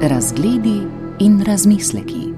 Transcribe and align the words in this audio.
Razgledi 0.00 0.86
in 1.18 1.44
razmisleki. 1.44 2.35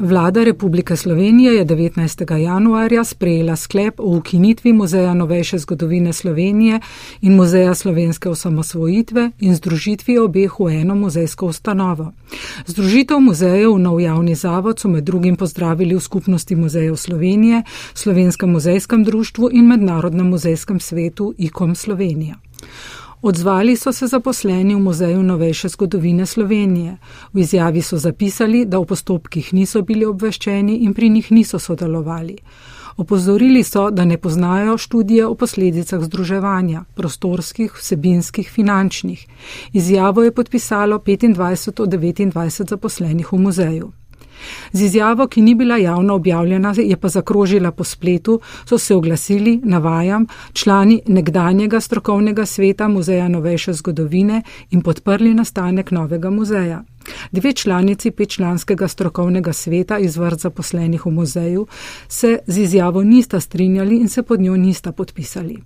Vlada 0.00 0.44
Republike 0.44 0.96
Slovenije 0.96 1.54
je 1.54 1.64
19. 1.66 2.36
januarja 2.36 3.04
sprejela 3.04 3.56
sklep 3.56 4.00
o 4.00 4.16
ukinitvi 4.16 4.72
Muzeja 4.72 5.14
novejše 5.14 5.58
zgodovine 5.58 6.12
Slovenije 6.12 6.80
in 7.20 7.34
Muzeja 7.34 7.74
slovenske 7.74 8.28
osamosvojitve 8.28 9.30
in 9.40 9.54
združitvi 9.54 10.18
obeh 10.18 10.60
v 10.60 10.68
eno 10.80 10.94
muzejsko 10.94 11.46
ustanovo. 11.46 12.12
Združitev 12.66 13.20
muzejev 13.20 13.74
v 13.74 13.78
nov 13.78 14.00
javni 14.00 14.34
zavod 14.34 14.78
so 14.78 14.88
med 14.88 15.04
drugim 15.04 15.36
pozdravili 15.36 15.94
v 15.94 16.00
skupnosti 16.00 16.56
muzejev 16.56 16.96
Slovenije, 16.96 17.62
Slovenskem 17.94 18.50
muzejskem 18.50 19.04
društvu 19.04 19.50
in 19.52 19.66
Mednarodnem 19.66 20.26
muzejskem 20.26 20.80
svetu 20.80 21.34
IKOM 21.38 21.74
Slovenija. 21.74 22.34
Odzvali 23.22 23.76
so 23.76 23.92
se 23.92 24.06
zaposleni 24.06 24.74
v 24.74 24.78
Muzeju 24.78 25.22
novejše 25.22 25.68
zgodovine 25.68 26.26
Slovenije. 26.26 26.96
V 27.32 27.40
izjavi 27.40 27.82
so 27.82 27.98
zapisali, 27.98 28.64
da 28.64 28.78
v 28.78 28.84
postopkih 28.84 29.54
niso 29.54 29.82
bili 29.82 30.06
obveščeni 30.06 30.76
in 30.86 30.94
pri 30.94 31.08
njih 31.08 31.32
niso 31.32 31.58
sodelovali. 31.58 32.36
Opozorili 32.96 33.62
so, 33.62 33.90
da 33.90 34.04
ne 34.04 34.18
poznajo 34.18 34.78
študije 34.78 35.26
o 35.26 35.34
posledicah 35.34 36.00
združevanja, 36.02 36.84
prostorskih, 36.94 37.74
vsebinskih, 37.74 38.50
finančnih. 38.50 39.26
Izjavo 39.72 40.22
je 40.22 40.34
podpisalo 40.34 40.98
25 40.98 41.82
od 41.82 41.88
29 41.88 42.68
zaposlenih 42.68 43.32
v 43.32 43.38
muzeju. 43.38 43.92
Z 44.72 44.82
izjavo, 44.82 45.26
ki 45.26 45.42
ni 45.42 45.54
bila 45.54 45.76
javno 45.76 46.14
objavljena, 46.14 46.74
je 46.76 46.96
pa 46.96 47.08
zakrožila 47.08 47.70
po 47.70 47.84
spletu, 47.84 48.40
so 48.64 48.78
se 48.78 48.94
oglasili, 48.94 49.60
navajam, 49.64 50.26
člani 50.52 51.00
nekdanjega 51.06 51.80
strokovnega 51.80 52.46
sveta 52.46 52.88
Muzeja 52.88 53.28
novejše 53.28 53.72
zgodovine 53.72 54.42
in 54.70 54.82
podprli 54.82 55.34
nastanek 55.34 55.90
novega 55.90 56.30
muzeja. 56.30 56.82
Dve 57.32 57.52
članici 57.52 58.10
petčlanskega 58.10 58.88
strokovnega 58.88 59.52
sveta 59.52 59.98
iz 59.98 60.16
vrst 60.16 60.40
zaposlenih 60.40 61.06
v 61.06 61.10
muzeju 61.10 61.66
se 62.08 62.38
z 62.46 62.58
izjavo 62.58 63.02
nista 63.02 63.40
strinjali 63.40 63.96
in 63.96 64.08
se 64.08 64.22
pod 64.22 64.40
njo 64.40 64.56
nista 64.56 64.92
podpisali. 64.92 65.58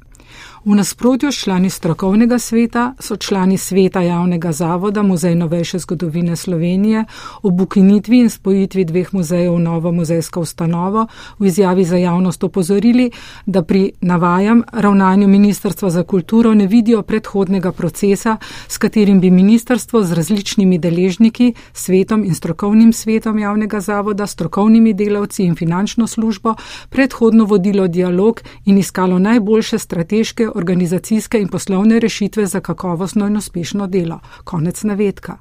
V 0.64 0.74
nasprotju 0.74 1.32
s 1.32 1.42
člani 1.42 1.70
strokovnega 1.70 2.38
sveta 2.38 2.94
so 2.98 3.16
člani 3.16 3.58
sveta 3.58 4.00
javnega 4.00 4.52
zavoda 4.52 5.02
Muzej 5.02 5.34
novejše 5.34 5.78
zgodovine 5.78 6.36
Slovenije 6.36 7.04
ob 7.42 7.60
ukinitvi 7.60 8.18
in 8.18 8.30
spojitvi 8.30 8.84
dveh 8.84 9.14
muzejev 9.14 9.54
v 9.54 9.58
novo 9.58 9.92
muzejsko 9.92 10.40
ustanovo 10.40 11.06
v 11.38 11.46
izjavi 11.46 11.84
za 11.84 11.96
javnost 11.96 12.44
opozorili, 12.44 13.10
da 13.46 13.62
pri 13.62 13.92
navajam 14.00 14.62
ravnanju 14.72 15.28
Ministrstva 15.28 15.90
za 15.90 16.04
kulturo 16.04 16.54
ne 16.54 16.66
vidijo 16.66 17.02
predhodnega 17.02 17.72
procesa, 17.72 18.36
s 18.68 18.78
katerim 18.78 19.20
bi 19.20 19.30
ministrstvo 19.30 20.02
z 20.02 20.12
različnimi 20.12 20.78
deležniki, 20.78 21.54
svetom 21.72 22.24
in 22.24 22.34
strokovnim 22.34 22.92
svetom 22.92 23.38
javnega 23.38 23.80
zavoda, 23.80 24.26
strokovnimi 24.26 24.94
delavci 24.94 25.42
in 25.42 25.56
finančno 25.56 26.06
službo 26.06 26.54
predhodno 26.88 27.44
vodilo 27.44 27.88
dialog 27.88 28.40
in 28.64 28.78
iskalo 28.78 29.18
najboljše 29.18 29.78
strateške 29.78 30.51
organizacijske 30.54 31.40
in 31.40 31.48
poslovne 31.48 32.00
rešitve 32.00 32.46
za 32.46 32.60
kakovostno 32.60 33.26
in 33.26 33.36
uspešno 33.36 33.86
delo. 33.86 34.20
Konec 34.44 34.82
navedka. 34.82 35.36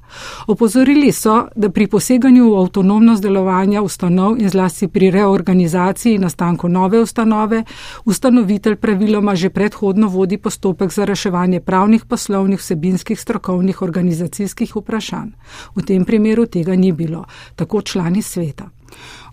Opozorili 0.46 1.12
so, 1.12 1.48
da 1.56 1.70
pri 1.70 1.86
poseganju 1.86 2.50
v 2.50 2.58
avtonomnost 2.60 3.22
delovanja 3.22 3.82
ustanov 3.82 4.36
in 4.40 4.48
zlasti 4.48 4.88
pri 4.88 5.10
reorganizaciji 5.10 6.14
in 6.14 6.22
nastanku 6.22 6.68
nove 6.68 7.00
ustanove, 7.00 7.64
ustanovitelj 8.04 8.76
praviloma 8.76 9.34
že 9.34 9.50
predhodno 9.50 10.08
vodi 10.08 10.38
postopek 10.38 10.92
za 10.92 11.04
reševanje 11.04 11.60
pravnih, 11.60 12.04
poslovnih, 12.04 12.58
vsebinskih, 12.60 13.20
strokovnih, 13.20 13.82
organizacijskih 13.82 14.76
vprašanj. 14.76 15.30
V 15.74 15.82
tem 15.82 16.04
primeru 16.04 16.46
tega 16.46 16.76
ni 16.76 16.92
bilo, 16.92 17.24
tako 17.56 17.82
člani 17.82 18.22
sveta. 18.22 18.81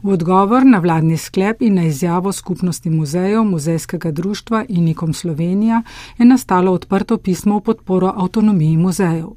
V 0.04 0.14
odgovor 0.14 0.66
na 0.66 0.80
vladni 0.80 1.18
sklep 1.18 1.62
in 1.62 1.76
na 1.76 1.84
izjavo 1.84 2.32
skupnosti 2.32 2.90
muzejev, 2.90 3.44
muzejskega 3.44 4.12
društva 4.12 4.66
in 4.70 4.84
Nikom 4.84 5.14
Slovenija 5.14 5.82
je 6.18 6.26
nastalo 6.26 6.72
odprto 6.72 7.18
pismo 7.18 7.58
v 7.58 7.62
podporo 7.62 8.14
avtonomiji 8.16 8.78
muzejev. 8.78 9.30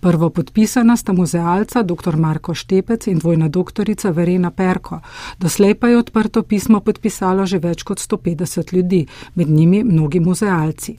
Prvo 0.00 0.30
podpisana 0.30 0.96
sta 0.96 1.12
muzealca 1.12 1.82
dr. 1.82 2.16
Marko 2.16 2.54
Štepec 2.54 3.06
in 3.06 3.18
dvojna 3.18 3.48
doktorica 3.48 4.10
Verena 4.10 4.50
Perko. 4.50 5.00
Doslej 5.38 5.74
pa 5.74 5.88
je 5.88 5.98
odprto 5.98 6.42
pismo 6.42 6.80
podpisalo 6.80 7.46
že 7.46 7.58
več 7.58 7.82
kot 7.82 7.98
150 7.98 8.72
ljudi, 8.74 9.06
med 9.34 9.50
njimi 9.50 9.84
mnogi 9.84 10.20
muzealci. 10.20 10.98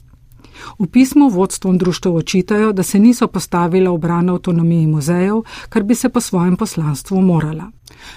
V 0.78 0.86
pismu 0.86 1.28
vodstvom 1.28 1.78
društva 1.78 2.12
očitajo, 2.12 2.72
da 2.72 2.82
se 2.82 2.98
niso 2.98 3.26
postavila 3.26 3.90
v 3.90 3.98
bran 3.98 4.30
avtonomiji 4.30 4.86
muzejev, 4.86 5.42
kar 5.68 5.82
bi 5.82 5.94
se 5.94 6.08
po 6.08 6.20
svojem 6.20 6.56
poslanstvu 6.56 7.20
morala. 7.20 7.70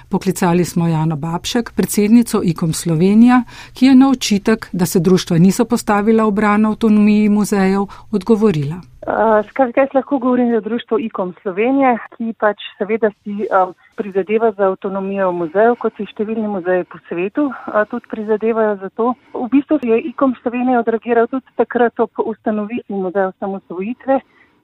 Poklicali 0.10 0.66
smo 0.66 0.88
Jano 0.88 1.16
Babšek, 1.16 1.74
predsednico 1.76 2.42
IKOM 2.44 2.74
Slovenija, 2.74 3.44
ki 3.74 3.86
je 3.86 3.96
na 3.96 4.10
očitek, 4.10 4.70
da 4.72 4.86
se 4.86 5.00
društva 5.00 5.38
niso 5.38 5.66
postavila 5.66 6.26
v 6.28 6.32
bran 6.32 6.66
avtonomiji 6.66 7.30
muzejev, 7.30 7.86
odgovorila. 8.12 8.82
Uh, 9.08 9.44
Skratka, 9.50 9.82
jaz 9.82 9.90
lahko 9.94 10.18
govorim 10.18 10.52
za 10.52 10.60
društvo 10.60 10.98
IKOM 11.00 11.34
Slovenije, 11.42 11.98
ki 12.16 12.34
pač 12.40 12.62
seveda 12.78 13.10
si 13.24 13.48
um, 13.52 13.74
prizadeva 14.00 14.52
za 14.52 14.70
avtonomijo 14.72 15.32
muzejev, 15.36 15.76
kot 15.82 15.98
si 15.98 16.08
številni 16.08 16.48
muzeji 16.48 16.86
po 16.88 17.02
svetu 17.10 17.50
uh, 17.50 17.82
tudi 17.92 18.08
prizadevajo 18.14 18.78
za 18.80 18.90
to. 18.96 19.10
V 19.34 19.50
bistvu 19.52 19.82
je 19.84 20.00
IKOM 20.14 20.38
Slovenije 20.40 20.80
odreagiral 20.80 21.28
tudi 21.28 21.52
takrat 21.60 22.00
ob 22.00 22.24
ustanovitvi 22.24 22.96
muzeja 22.96 23.34
samosvojitve, 23.44 24.22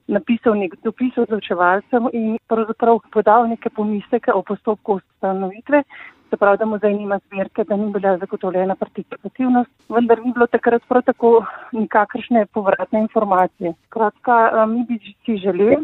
napisal 0.09 0.57
nek 0.57 0.75
dopis 0.83 1.17
odločevalcem 1.17 2.09
in 2.13 2.37
pravzaprav 2.49 2.99
podal 3.13 3.47
neke 3.49 3.69
pomisleke 3.69 4.33
o 4.33 4.41
postopku 4.41 4.99
ustanovitve. 4.99 5.83
Se 6.29 6.37
pravi, 6.37 6.59
da 6.61 6.65
muzej 6.69 6.93
nima 6.93 7.17
zbirke, 7.25 7.63
da 7.65 7.75
ni 7.75 7.87
bila 7.91 8.17
zagotovljena 8.21 8.75
participativnost, 8.75 9.71
vendar 9.89 10.19
ni 10.21 10.33
bilo 10.33 10.45
takrat 10.47 10.83
prav 10.87 11.01
tako 11.07 11.31
nikakršne 11.73 12.45
povratne 12.53 13.01
informacije. 13.01 13.73
Kratka, 13.89 14.65
mi 14.69 14.85
bi 14.89 14.99
si 15.25 15.37
želeli, 15.37 15.79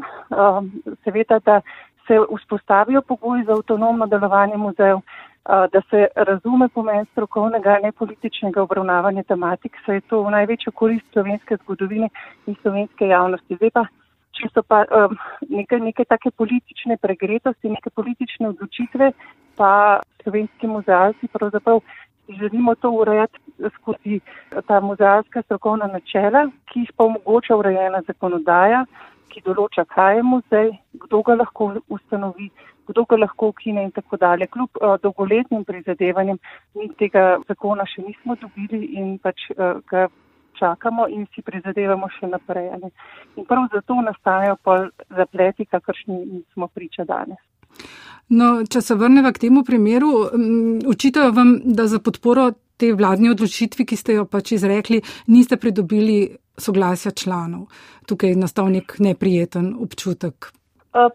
seveda, 1.03 1.39
da 1.45 1.61
se 2.07 2.19
vzpostavijo 2.35 3.01
pogoji 3.01 3.43
za 3.43 3.57
avtonomno 3.57 4.05
delovanje 4.05 4.57
muzejev, 4.57 5.01
da 5.45 5.81
se 5.89 6.07
razume 6.15 6.69
pomen 6.69 7.05
strokovnega, 7.11 7.79
ne 7.83 7.91
političnega 7.91 8.61
obravnavanja 8.61 9.23
tematik, 9.23 9.77
saj 9.85 9.95
je 9.95 10.01
to 10.01 10.23
v 10.23 10.31
največjo 10.37 10.71
korist 10.71 11.05
slovenske 11.13 11.57
zgodovine 11.63 12.09
in 12.45 12.55
slovenske 12.61 13.07
javnosti. 13.07 13.55
Zdaj 13.55 13.69
pa 13.73 13.85
če 14.35 14.49
so 14.53 14.63
pa 14.67 14.83
um, 14.91 15.15
neke, 15.49 15.79
neke 15.79 16.05
take 16.05 16.31
politične 16.31 16.97
pregretosti, 17.01 17.71
neke 17.71 17.89
politične 17.95 18.51
odločitve, 18.53 19.11
pa 19.55 19.71
slovenski 20.23 20.67
muzealci 20.67 21.31
pravzaprav 21.31 21.81
želimo 22.29 22.75
to 22.75 22.91
urejati 22.91 23.39
skozi 23.75 24.19
ta 24.67 24.79
muzealska 24.79 25.41
strokovna 25.41 25.87
načela, 25.87 26.47
ki 26.71 26.79
jih 26.79 26.91
pa 26.97 27.05
omogoča 27.05 27.55
urejena 27.55 28.01
zakonodaja, 28.07 28.85
ki 29.29 29.43
določa, 29.45 29.85
kaj 29.85 30.17
je 30.19 30.23
muzej, 30.23 30.71
kdo 31.05 31.21
ga 31.27 31.35
lahko 31.41 31.69
ustanovi, 31.91 32.49
kdo 32.89 33.05
ga 33.09 33.19
lahko 33.19 33.51
ukine 33.53 33.83
in 33.83 33.91
tako 33.91 34.17
dalje. 34.17 34.47
Kljub 34.47 34.81
uh, 34.81 34.95
dolgoletnim 35.03 35.65
prizadevanjem 35.65 36.39
mi 36.75 36.89
tega 36.99 37.25
zakona 37.47 37.85
še 37.89 38.05
nismo 38.07 38.37
dobili 38.41 38.93
in 38.99 39.17
pač 39.19 39.49
uh, 39.55 39.81
ga 39.91 40.07
čakamo 40.59 41.07
in 41.07 41.25
si 41.35 41.41
prizadevamo 41.41 42.09
še 42.19 42.29
naprej. 42.31 42.69
Ne. 42.81 42.91
In 43.35 43.45
prav 43.45 43.67
zato 43.73 43.99
nastajajo 44.01 44.57
pol 44.63 44.89
zapleti, 45.09 45.65
kakršni 45.65 46.43
smo 46.53 46.67
priča 46.67 47.05
danes. 47.07 47.41
No, 48.29 48.63
če 48.65 48.81
se 48.81 48.95
vrnemo 48.97 49.31
k 49.33 49.43
temu 49.45 49.63
primeru, 49.63 50.11
učitajo 50.89 51.33
vam, 51.35 51.59
da 51.65 51.85
za 51.87 51.99
podporo 51.99 52.49
te 52.77 52.89
vladne 52.93 53.29
odločitvi, 53.31 53.85
ki 53.85 53.97
ste 53.99 54.17
jo 54.17 54.25
pač 54.25 54.55
izrekli, 54.57 55.01
niste 55.27 55.59
pridobili 55.61 56.35
soglasja 56.57 57.11
članov. 57.11 57.67
Tukaj 58.09 58.33
je 58.33 58.39
nastal 58.39 58.71
nek 58.71 58.97
neprijeten 58.99 59.75
občutek. 59.79 60.51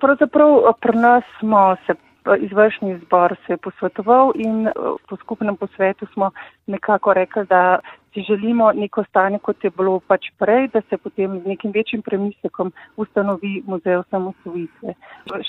Pravzaprav 0.00 0.74
pri 0.80 0.96
nas 0.98 1.24
smo 1.40 1.74
se 1.86 1.96
izvršni 2.40 2.98
zbor 3.04 3.36
se 3.46 3.52
je 3.52 3.56
posvetoval 3.56 4.32
in 4.34 4.68
po 5.08 5.16
skupnem 5.16 5.56
posvetu 5.56 6.06
smo 6.12 6.30
nekako 6.66 7.14
rekli, 7.14 7.46
da 7.46 7.80
si 8.14 8.22
želimo 8.22 8.72
neko 8.72 9.04
stanje, 9.04 9.38
kot 9.38 9.64
je 9.64 9.70
bilo 9.70 10.00
pač 10.00 10.26
prej, 10.38 10.68
da 10.68 10.80
se 10.88 10.98
potem 10.98 11.40
z 11.40 11.46
nekim 11.46 11.72
večjim 11.74 12.02
premislekom 12.02 12.72
ustanovi 12.96 13.62
muzej 13.66 13.96
osamosvojitve. 14.02 14.94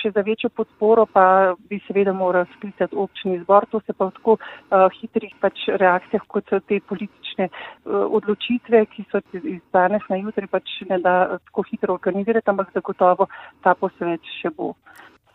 Še 0.02 0.12
za 0.16 0.22
večjo 0.22 0.50
podporo 0.50 1.06
pa 1.06 1.26
bi 1.70 1.82
seveda 1.88 2.14
moral 2.14 2.46
sklicati 2.56 2.96
občni 2.96 3.40
zbor, 3.44 3.66
to 3.72 3.82
se 3.86 3.94
pa 3.94 4.06
v 4.06 4.16
tako 4.20 4.38
uh, 4.38 4.88
hitrih 5.00 5.34
pač 5.42 5.68
reakcijah, 5.84 6.26
kot 6.28 6.50
so 6.50 6.60
te 6.60 6.80
politične 6.80 7.50
uh, 7.50 8.06
odločitve, 8.20 8.86
ki 8.94 9.08
so 9.12 9.24
iz 9.42 9.62
danes 9.74 10.06
na 10.10 10.22
jutri 10.22 10.48
pač 10.48 10.82
ne 10.90 11.02
da 11.02 11.40
tako 11.50 11.66
hitro 11.72 11.98
organizirati, 11.98 12.50
ampak 12.50 12.74
zagotovo 12.78 13.30
ta 13.64 13.74
posvet 13.74 14.22
še 14.42 14.54
bo. 14.54 14.76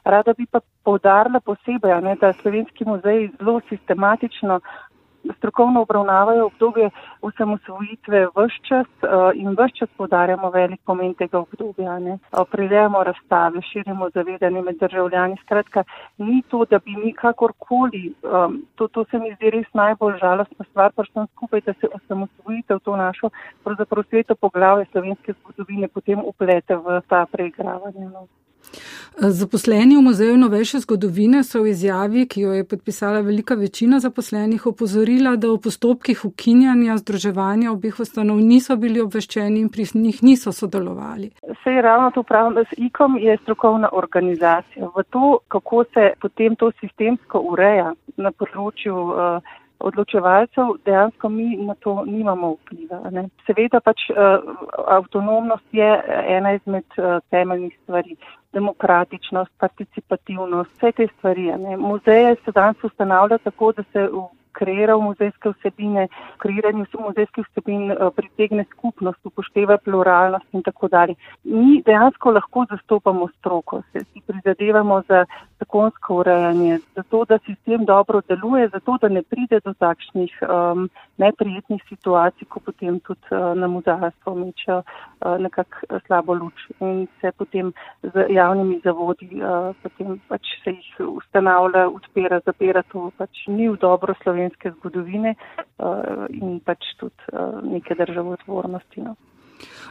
Rada 0.06 0.32
bi 0.38 0.46
pa 0.46 0.60
povdarila 0.86 1.40
posebej, 1.40 2.00
ne, 2.02 2.14
da 2.20 2.32
slovenski 2.32 2.84
muzej 2.86 3.30
zelo 3.38 3.60
sistematično 3.68 4.60
strokovno 5.36 5.82
obravnavajo 5.82 6.46
obdobje 6.46 6.90
osamosvojitve 7.22 8.26
vse 8.26 8.58
čas 8.68 8.86
in 9.34 9.48
vse 9.50 9.74
čas 9.78 9.88
podarjamo 9.96 10.50
velik 10.50 10.80
pomen 10.84 11.14
tega 11.14 11.38
obdobja. 11.38 11.98
Prilejamo 12.50 13.02
razstave, 13.04 13.62
širimo 13.62 14.10
zavedanje 14.14 14.62
med 14.62 14.78
državljani. 14.78 15.36
Skratka, 15.42 15.84
ni 16.18 16.42
to, 16.48 16.64
da 16.70 16.78
bi 16.78 16.96
mi 16.96 17.12
kakorkoli, 17.12 18.14
to, 18.74 18.88
to 18.88 19.04
se 19.10 19.18
mi 19.18 19.34
zdi 19.34 19.50
res 19.50 19.66
najbolj 19.74 20.18
žalostna 20.22 20.64
stvar, 20.70 20.92
pa 20.92 21.04
sem 21.12 21.26
skupaj, 21.26 21.60
da 21.60 21.72
se 21.72 21.88
osamosvojitev 21.94 22.78
to 22.78 22.96
našo 22.96 23.30
pravzaprav 23.64 24.04
sveto 24.08 24.34
poglavje 24.34 24.86
slovenske 24.92 25.32
zgodovine 25.32 25.88
potem 25.88 26.22
uplete 26.24 26.76
v 26.76 27.00
ta 27.08 27.26
preigravanje. 27.32 28.08
No. 28.08 28.26
Zaposleni 29.16 29.96
v 29.96 30.02
Muzeju 30.04 30.36
novejše 30.36 30.78
zgodovine 30.84 31.40
so 31.44 31.62
v 31.62 31.72
izjavi, 31.72 32.26
ki 32.28 32.40
jo 32.40 32.52
je 32.52 32.64
podpisala 32.68 33.20
velika 33.24 33.54
večina 33.54 34.00
zaposlenih, 34.00 34.66
opozorila, 34.66 35.36
da 35.36 35.48
v 35.48 35.60
postopkih 35.64 36.24
ukinjanja 36.24 36.98
združevanja 37.00 37.72
obih 37.72 38.00
ustanov 38.00 38.40
niso 38.44 38.76
bili 38.76 39.00
obveščeni 39.00 39.60
in 39.60 39.68
pri 39.72 39.86
njih 39.94 40.22
niso 40.22 40.52
sodelovali. 40.52 41.30
Se 41.64 41.70
je 41.70 41.82
ravno 41.82 42.10
to 42.10 42.22
pravno, 42.22 42.60
da 42.60 42.64
IKOM 42.76 43.16
je 43.18 43.38
strokovna 43.42 43.88
organizacija. 43.92 44.90
V 44.96 45.02
to, 45.10 45.38
kako 45.48 45.84
se 45.94 46.12
potem 46.20 46.56
to 46.56 46.70
sistemsko 46.80 47.40
ureja 47.40 47.94
na 48.16 48.32
področju 48.32 48.96
uh, 48.96 49.54
odločevalcev, 49.78 50.76
dejansko 50.84 51.28
mi 51.28 51.56
na 51.56 51.74
to 51.74 52.02
nimamo 52.06 52.54
vpliva. 52.54 53.00
Ne. 53.10 53.28
Seveda 53.46 53.80
pač 53.80 54.08
uh, 54.10 54.40
avtonomnost 54.98 55.64
je 55.72 55.88
ena 56.36 56.54
izmed 56.56 56.84
uh, 56.98 57.18
temeljnih 57.30 57.76
stvari. 57.82 58.16
Demokratičnost, 58.56 59.52
participativnost, 59.60 60.70
vse 60.76 60.92
te 60.96 61.06
stvari. 61.12 61.46
Ne. 61.64 61.76
Muzeje 61.76 62.36
se 62.44 62.52
danes 62.56 62.84
ustanavlja 62.84 63.38
tako, 63.38 63.72
da 63.76 63.84
se 63.92 64.08
kreiral 64.58 65.00
muzejske 65.04 65.52
vsebine, 65.54 66.08
kreiranju 66.42 66.86
muzejskih 67.06 67.46
vsebin 67.50 67.90
eh, 67.92 68.10
pritegne 68.16 68.64
skupnost, 68.72 69.20
upošteva 69.24 69.78
pluralnost 69.84 70.46
in 70.52 70.64
tako 70.66 70.88
dalje. 70.88 71.14
Mi 71.44 71.82
dejansko 71.86 72.32
lahko 72.38 72.66
zastopamo 72.70 73.28
stroko, 73.38 73.82
se 73.92 74.04
si 74.04 74.22
prizadevamo 74.26 75.02
za 75.08 75.24
zakonsko 75.58 76.20
urejanje, 76.20 76.78
za 76.96 77.02
to, 77.02 77.24
da 77.24 77.38
sistem 77.46 77.84
dobro 77.84 78.20
deluje, 78.28 78.68
za 78.68 78.80
to, 78.80 78.98
da 79.00 79.08
ne 79.08 79.22
pride 79.22 79.60
do 79.64 79.72
takšnih 79.74 80.32
um, 80.42 80.88
neprijetnih 81.16 81.82
situacij, 81.88 82.48
ko 82.48 82.60
potem 82.60 83.00
tudi 83.00 83.30
uh, 83.30 83.54
na 83.56 83.68
muzejarstvo 83.68 84.34
mečejo 84.34 84.82
uh, 84.82 85.38
nekako 85.40 86.00
slabo 86.06 86.34
luč 86.34 86.66
in 86.80 87.06
se 87.20 87.32
potem 87.32 87.72
z 88.02 88.26
javnimi 88.28 88.80
zavodi 88.84 89.28
uh, 89.40 89.72
potem 89.82 90.20
pač 90.28 90.42
se 90.64 90.70
jih 90.70 91.00
ustanavlja, 91.00 91.86
odpira, 91.88 92.40
zapira, 92.46 92.82
to 92.92 93.10
pač 93.16 93.46
ni 93.48 93.68
v 93.68 93.78
dobro 93.80 94.14
slovensko 94.22 94.45
slovenske 94.46 94.70
zgodovine 94.78 95.34
uh, 95.78 96.26
in 96.30 96.60
pač 96.60 96.78
tudi 96.98 97.14
uh, 97.32 97.62
neke 97.64 97.94
državotvornosti. 97.94 99.00
No. 99.02 99.14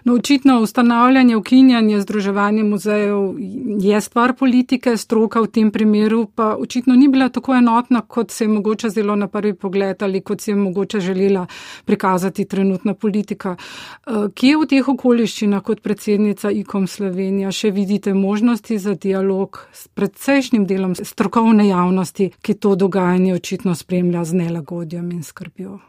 No, 0.06 0.14
očitno 0.14 0.60
ustanavljanje, 0.62 1.36
ukinjanje, 1.36 2.02
združevanje 2.02 2.64
muzejev 2.64 3.36
je 3.82 4.02
stvar 4.02 4.36
politike, 4.36 4.98
stroka 4.98 5.42
v 5.42 5.48
tem 5.48 5.72
primeru 5.72 6.28
pa 6.36 6.56
očitno 6.60 6.94
ni 6.96 7.08
bila 7.08 7.30
tako 7.30 7.56
enotna, 7.56 8.02
kot 8.02 8.32
se 8.32 8.44
je 8.44 8.48
mogoče 8.48 8.90
zelo 8.90 9.16
na 9.16 9.28
prvi 9.28 9.54
pogled 9.54 10.04
ali 10.04 10.22
kot 10.22 10.42
si 10.42 10.52
je 10.52 10.56
mogoče 10.56 11.00
želela 11.00 11.48
prikazati 11.86 12.46
trenutna 12.46 12.94
politika. 12.94 13.56
Eh, 13.56 14.12
kje 14.36 14.58
v 14.58 14.68
teh 14.70 14.88
okoliščinah 14.88 15.64
kot 15.64 15.82
predsednica 15.82 16.52
IKOM 16.52 16.88
Slovenija 16.88 17.52
še 17.52 17.72
vidite 17.72 18.14
možnosti 18.14 18.78
za 18.78 18.94
dialog 18.94 19.66
s 19.74 19.88
predsejšnjim 19.88 20.70
delom 20.70 20.96
strokovne 20.96 21.68
javnosti, 21.68 22.30
ki 22.42 22.54
to 22.54 22.76
dogajanje 22.76 23.34
očitno 23.34 23.76
spremlja 23.76 24.24
z 24.26 24.34
nelagodjem 24.34 25.12
in 25.12 25.24
skrbjo? 25.24 25.80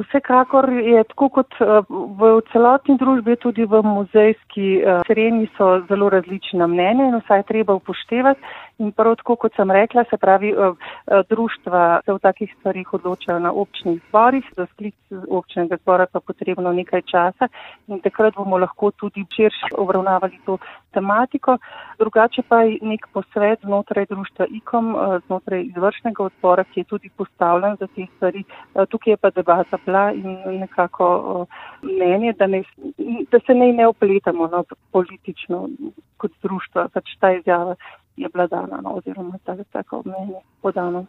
Vsekakor 0.00 0.68
je 0.72 1.04
tako 1.04 1.28
kot 1.28 1.54
eh, 1.60 1.66
v 1.90 2.30
celotni 2.52 2.96
družbi, 2.98 3.36
tudi 3.36 3.64
v 3.64 3.82
muzejski 3.82 4.68
eh, 4.82 5.46
so 5.56 5.80
zelo 5.88 6.08
različna 6.10 6.66
mnenja 6.66 7.08
in 7.10 7.20
vsaj 7.20 7.42
treba 7.50 7.74
upoštevati. 7.74 8.40
In 8.82 8.90
prav 8.90 9.14
tako, 9.20 9.36
kot 9.38 9.54
sem 9.54 9.70
rekla, 9.70 10.02
se 10.10 10.16
pravi, 10.18 10.50
eh, 10.50 10.72
eh, 11.06 11.22
društva 11.28 12.00
se 12.04 12.12
v 12.12 12.18
takih 12.18 12.54
stvarih 12.58 12.94
odločajo 12.94 13.38
na 13.38 13.52
občnih 13.52 14.00
zborih, 14.08 14.44
za 14.56 14.66
sklic 14.66 14.94
občnega 15.28 15.76
zbora 15.76 16.06
pa 16.12 16.20
potrebno 16.20 16.72
nekaj 16.72 17.02
časa 17.02 17.48
in 17.86 18.00
takrat 18.00 18.34
bomo 18.34 18.58
lahko 18.58 18.90
tudi 18.90 19.24
širše 19.30 19.78
obravnavali 19.78 20.40
to 20.46 20.58
tematiko. 20.92 21.58
Drugače 21.98 22.42
pa 22.48 22.62
je 22.62 22.78
nek 22.82 23.06
posvet 23.12 23.60
znotraj 23.62 24.06
društva 24.06 24.46
IKOM, 24.50 24.90
eh, 24.96 25.18
znotraj 25.26 25.62
izvršnega 25.62 26.24
odbora, 26.24 26.64
ki 26.64 26.80
je 26.80 26.84
tudi 26.84 27.10
postavljen 27.16 27.76
za 27.80 27.86
te 27.86 28.06
stvari. 28.16 28.44
Tukaj 28.90 29.12
je 29.12 29.16
pa 29.16 29.30
debata 29.30 29.78
bila 29.86 30.12
in 30.12 30.58
nekako 30.60 31.46
mnenje, 31.82 32.32
da, 32.32 32.46
ne, 32.46 32.62
da 33.30 33.38
se 33.46 33.54
ne, 33.54 33.72
ne 33.72 33.86
opletamo 33.86 34.46
no, 34.46 34.64
politično 34.90 35.68
kot 36.16 36.32
društva, 36.42 36.88
pač 36.88 37.16
ta 37.20 37.32
izjava 37.32 37.74
je 38.16 38.28
bila 38.28 38.46
dana 38.46 38.80
no, 38.80 38.90
oziroma 38.90 39.38
tako 39.72 40.02
mnenje 40.06 40.40
podano. 40.62 41.06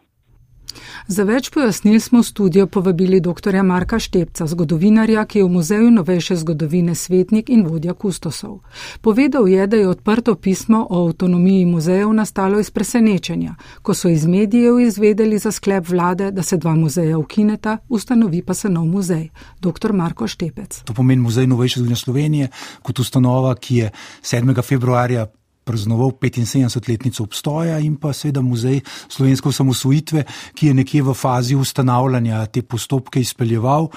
Za 1.06 1.22
več 1.22 1.48
pojasnil 1.54 2.00
smo 2.02 2.20
v 2.20 2.26
studio 2.26 2.66
povabili 2.66 3.20
dr. 3.22 3.54
Marka 3.62 3.98
Štepca, 4.02 4.46
zgodovinarja, 4.50 5.22
ki 5.24 5.38
je 5.38 5.44
v 5.44 5.52
Muzeju 5.54 5.90
novejše 5.94 6.36
zgodovine 6.42 6.94
svetnik 6.98 7.50
in 7.54 7.62
vodja 7.66 7.94
kustosov. 7.94 8.60
Povedal 9.00 9.46
je, 9.48 9.66
da 9.66 9.76
je 9.76 9.88
odprto 9.88 10.34
pismo 10.34 10.82
o 10.90 11.06
avtonomiji 11.06 11.66
muzejev 11.70 12.12
nastalo 12.12 12.58
iz 12.60 12.70
presenečenja, 12.70 13.54
ko 13.82 13.94
so 13.94 14.10
iz 14.10 14.26
medijev 14.26 14.80
izvedeli 14.82 15.38
za 15.38 15.52
sklep 15.52 15.88
vlade, 15.88 16.30
da 16.30 16.42
se 16.42 16.58
dva 16.58 16.74
muzeja 16.74 17.18
ukineta, 17.18 17.78
ustanovi 17.88 18.42
pa 18.42 18.54
se 18.54 18.68
nov 18.68 18.90
muzej. 18.90 19.30
Dr. 19.62 19.92
Marko 19.92 20.26
Štepec. 20.26 20.82
To 20.84 20.94
pomeni 20.94 21.22
Muzej 21.22 21.46
novejše 21.46 21.80
zgodovine 21.80 21.96
Slovenije 21.96 22.48
kot 22.82 22.98
ustanova, 22.98 23.54
ki 23.54 23.76
je 23.76 23.90
7. 24.22 24.62
februarja 24.62 25.26
praznoval 25.66 26.14
75-letnico 26.14 27.24
obstoja 27.26 27.78
in 27.82 27.96
pa 27.98 28.12
seveda 28.14 28.40
muzej 28.40 28.80
slovenske 29.10 29.50
osamosvojitve, 29.50 30.22
ki 30.54 30.70
je 30.70 30.74
nekje 30.74 31.02
v 31.02 31.14
fazi 31.14 31.58
ustanavljanja 31.58 32.44
te 32.46 32.62
postopke 32.62 33.20
izpeljeval. 33.20 33.90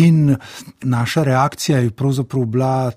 In 0.00 0.36
naša 0.82 1.24
reakcija 1.28 1.78
je 1.84 1.90
pravzaprav 1.90 2.44
bila, 2.44 2.92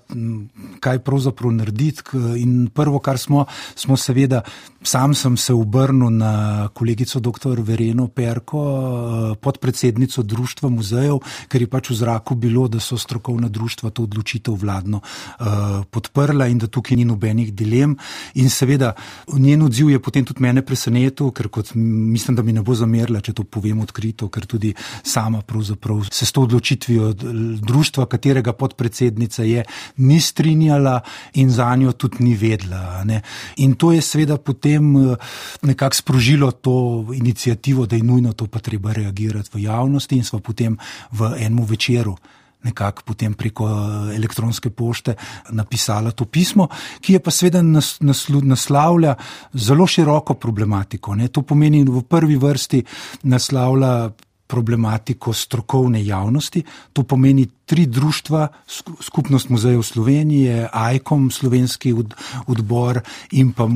kaj 0.80 1.02
pravzaprav 1.04 1.52
narediti. 1.52 2.16
In 2.40 2.70
prvo, 2.74 2.98
kar 2.98 3.18
smo, 3.18 3.44
smo 3.74 3.96
seveda, 3.96 4.40
sam 4.82 5.14
sem 5.14 5.36
se 5.36 5.54
obrnil 5.54 6.10
na 6.10 6.68
kolegico 6.74 7.20
dr. 7.20 7.60
Vereno 7.60 8.08
Perko, 8.08 9.36
podpredsednico 9.40 10.22
Društva 10.22 10.70
muzejev, 10.72 11.20
ker 11.48 11.62
je 11.62 11.70
pač 11.70 11.90
v 11.90 11.98
zraku 12.00 12.34
bilo, 12.34 12.68
da 12.68 12.80
so 12.80 12.98
strokovna 12.98 13.48
društva 13.48 13.90
to 13.90 14.06
odločitev 14.06 14.54
vladno 14.54 15.02
uh, 15.02 15.84
podprla 15.90 16.46
in 16.46 16.58
da 16.62 16.66
tukaj 16.66 16.96
ni 16.96 17.04
nobenih 17.04 17.52
dilem. 17.54 17.96
In 18.34 18.50
seveda, 18.50 18.92
njen 19.32 19.62
odziv 19.62 19.90
je 19.90 20.00
potem 20.02 20.24
tudi 20.24 20.42
mene 20.42 20.62
presenetil, 20.66 21.30
ker 21.30 21.48
kot, 21.48 21.72
mislim, 21.74 22.36
da 22.36 22.42
mi 22.42 22.52
ne 22.52 22.62
bo 22.62 22.74
zamerila, 22.74 23.20
če 23.20 23.32
to 23.36 23.44
povem 23.44 23.80
odkrito, 23.84 24.28
ker 24.28 24.46
tudi 24.46 24.74
sama 25.02 25.42
se 26.10 26.26
s 26.26 26.32
to 26.32 26.42
odločitvijo 26.42 27.12
društva, 27.62 28.06
katerega 28.06 28.52
podpredsednica 28.52 29.42
je, 29.42 29.64
ni 29.96 30.20
strinjala 30.20 31.00
in 31.34 31.50
za 31.50 31.76
njo 31.76 31.92
tudi 31.92 32.24
ni 32.24 32.34
vedla. 32.34 33.04
Ne. 33.04 33.22
In 33.56 33.74
to 33.74 33.92
je 33.92 34.02
seveda 34.02 34.36
potem 34.36 34.96
eh, 34.96 35.16
nekako 35.62 35.94
sprožilo 35.94 36.52
to 36.52 37.06
inicijativo, 37.14 37.86
da 37.86 37.96
je 37.96 38.02
nujno 38.02 38.32
to 38.32 38.46
pa 38.46 38.58
treba 38.58 38.92
reagirati 38.92 39.50
v 39.54 39.62
javnosti 39.62 40.16
in 40.16 40.24
smo 40.24 40.40
potem 40.40 40.78
v 41.12 41.32
enem 41.38 41.64
večeru 41.64 42.16
nekako 42.64 43.02
potem 43.06 43.34
preko 43.34 43.68
eh, 43.68 44.16
elektronske 44.16 44.70
pošte 44.70 45.14
napisala 45.50 46.10
to 46.10 46.24
pismo, 46.24 46.68
ki 47.00 47.16
je 47.16 47.22
pa 47.22 47.30
seveda 47.30 47.62
nas, 47.62 47.96
naslu, 48.00 48.40
naslavlja 48.44 49.14
zelo 49.52 49.86
široko 49.86 50.34
problematiko. 50.34 51.14
Ne. 51.14 51.28
To 51.28 51.42
pomeni 51.42 51.84
v 51.84 52.02
prvi 52.08 52.36
vrsti 52.36 52.84
naslavlja 53.22 53.92
problematiko 54.46 55.32
strokovne 55.32 56.06
javnosti. 56.06 56.62
To 56.92 57.02
pomeni 57.02 57.46
tri 57.66 57.86
društva, 57.86 58.48
Skupnost 59.02 59.48
muzejev 59.48 59.82
Slovenije, 59.82 60.68
AIKOM, 60.72 61.30
Slovenski 61.30 61.94
odbor 62.46 63.00
in 63.30 63.52
pa 63.52 63.66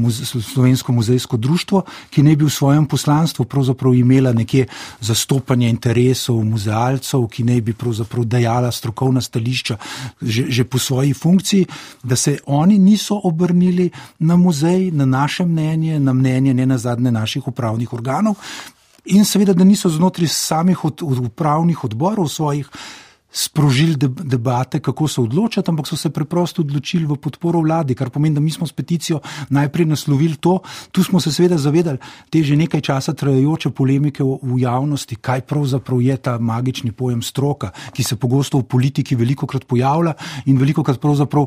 Slovensko 0.55 0.93
muzejsko 0.93 1.37
društvo, 1.37 1.83
ki 2.11 2.23
ne 2.23 2.37
bi 2.37 2.45
v 2.45 2.51
svojem 2.51 2.87
poslanstvu 2.87 3.45
pravzaprav 3.45 3.95
imela 3.95 4.33
nekje 4.33 4.67
zastopanje 5.01 5.69
interesov 5.69 6.45
muzealcev, 6.45 7.27
ki 7.27 7.45
ne 7.45 7.61
bi 7.61 7.75
pravzaprav 7.75 8.25
dajala 8.25 8.73
strokovna 8.73 9.21
stališča 9.21 9.77
že, 10.21 10.45
že 10.49 10.65
po 10.65 10.79
svoji 10.79 11.15
funkciji, 11.15 11.67
da 12.03 12.17
se 12.17 12.39
oni 12.47 12.79
niso 12.79 13.21
obrnili 13.25 13.91
na 14.19 14.37
muzej, 14.37 14.91
na 14.91 15.05
naše 15.05 15.45
mnenje, 15.45 16.01
na 16.01 16.13
mnenje 16.13 16.55
ne 16.55 16.67
na 16.67 16.79
zadnje 16.79 17.11
naših 17.11 17.49
upravnih 17.49 17.93
organov, 17.93 18.35
in 19.05 19.25
seveda, 19.25 19.53
da 19.53 19.65
niso 19.65 19.89
znotraj 19.89 20.29
samih 20.29 20.85
od, 20.85 21.03
od 21.03 21.19
upravnih 21.19 21.85
odborov 21.85 22.29
svojih 22.29 22.71
sprožili 23.33 23.95
debate, 24.25 24.81
kako 24.81 25.09
se 25.09 25.21
odločiti, 25.21 25.71
ampak 25.71 25.87
so 25.87 25.97
se 25.97 26.11
preprosto 26.11 26.63
odločili 26.63 27.07
v 27.07 27.17
podporo 27.17 27.61
vladi, 27.61 27.95
kar 27.95 28.11
pomeni, 28.11 28.35
da 28.35 28.41
mi 28.41 28.51
smo 28.51 28.67
s 28.67 28.73
peticijo 28.73 29.21
najprej 29.49 29.87
naslovili 29.87 30.37
to. 30.37 30.59
Tu 30.93 31.05
smo 31.05 31.21
se 31.21 31.33
seveda 31.33 31.59
zavedali 31.59 31.99
te 32.31 32.43
že 32.43 32.57
nekaj 32.57 32.81
časa 32.81 33.13
trajajoče 33.13 33.71
polemike 33.71 34.25
v 34.25 34.59
javnosti, 34.59 35.17
kaj 35.17 35.41
pravzaprav 35.41 36.01
je 36.03 36.17
ta 36.17 36.39
magični 36.39 36.93
pojem 36.93 37.23
stroka, 37.23 37.71
ki 37.93 38.03
se 38.03 38.17
pogosto 38.17 38.59
v 38.59 38.67
politiki 38.67 39.15
veliko 39.17 39.47
krat 39.47 39.65
pojavlja 39.65 40.15
in 40.47 40.59
veliko 40.59 40.83
krat 40.83 41.01
pravzaprav, 41.01 41.47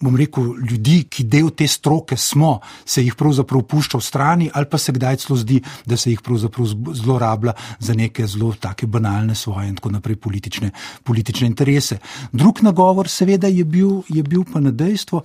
bom 0.00 0.16
rekel, 0.16 0.54
ljudi, 0.70 1.04
ki 1.10 1.24
del 1.24 1.50
te 1.50 1.66
stroke 1.68 2.16
smo, 2.16 2.60
se 2.84 3.02
jih 3.02 3.14
pravzaprav 3.14 3.62
pušča 3.62 3.98
v 3.98 4.02
strani 4.02 4.50
ali 4.54 4.66
pa 4.70 4.78
se 4.78 4.92
kdaj 4.92 5.16
celo 5.16 5.36
zdi, 5.36 5.60
da 5.86 5.96
se 5.96 6.10
jih 6.10 6.20
pravzaprav 6.20 6.66
zlorablja 6.94 7.52
za 7.78 7.94
neke 7.94 8.26
zelo 8.26 8.54
take 8.60 8.86
banalne 8.86 9.34
svoje 9.34 9.68
in 9.68 9.74
tako 9.74 9.90
naprej 9.90 10.16
politične. 10.16 10.70
politične 11.04 11.23
politične 11.24 11.46
interese. 11.46 11.98
Drug 12.32 12.62
nagovor, 12.62 13.08
seveda, 13.08 13.48
je 13.48 13.64
bil, 13.64 14.02
je 14.08 14.22
bil 14.22 14.44
pa 14.44 14.60
na 14.60 14.70
dejstvo, 14.70 15.22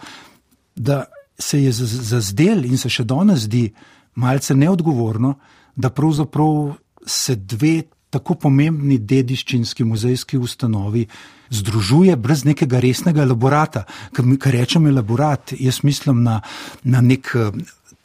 da 0.76 1.06
se 1.40 1.64
je 1.64 1.72
zazdel 1.72 2.66
in 2.66 2.78
se 2.78 2.90
še 2.90 3.04
danes 3.04 3.48
zdi 3.48 3.70
malce 4.16 4.56
neodgovorno, 4.56 5.36
da 5.76 5.90
pravzaprav 5.90 6.76
se 7.06 7.36
dve 7.36 7.84
tako 8.10 8.36
pomembni 8.36 8.98
dediščinski 8.98 9.84
muzejski 9.84 10.38
ustanovi 10.38 11.06
združuje 11.50 12.16
brez 12.16 12.44
nekega 12.46 12.80
resnega 12.80 13.22
elaborata. 13.22 13.84
Kar 14.14 14.54
rečem 14.54 14.88
elaborat, 14.88 15.54
jaz 15.60 15.84
mislim 15.84 16.24
na, 16.24 16.42
na 16.84 17.02
nek 17.02 17.30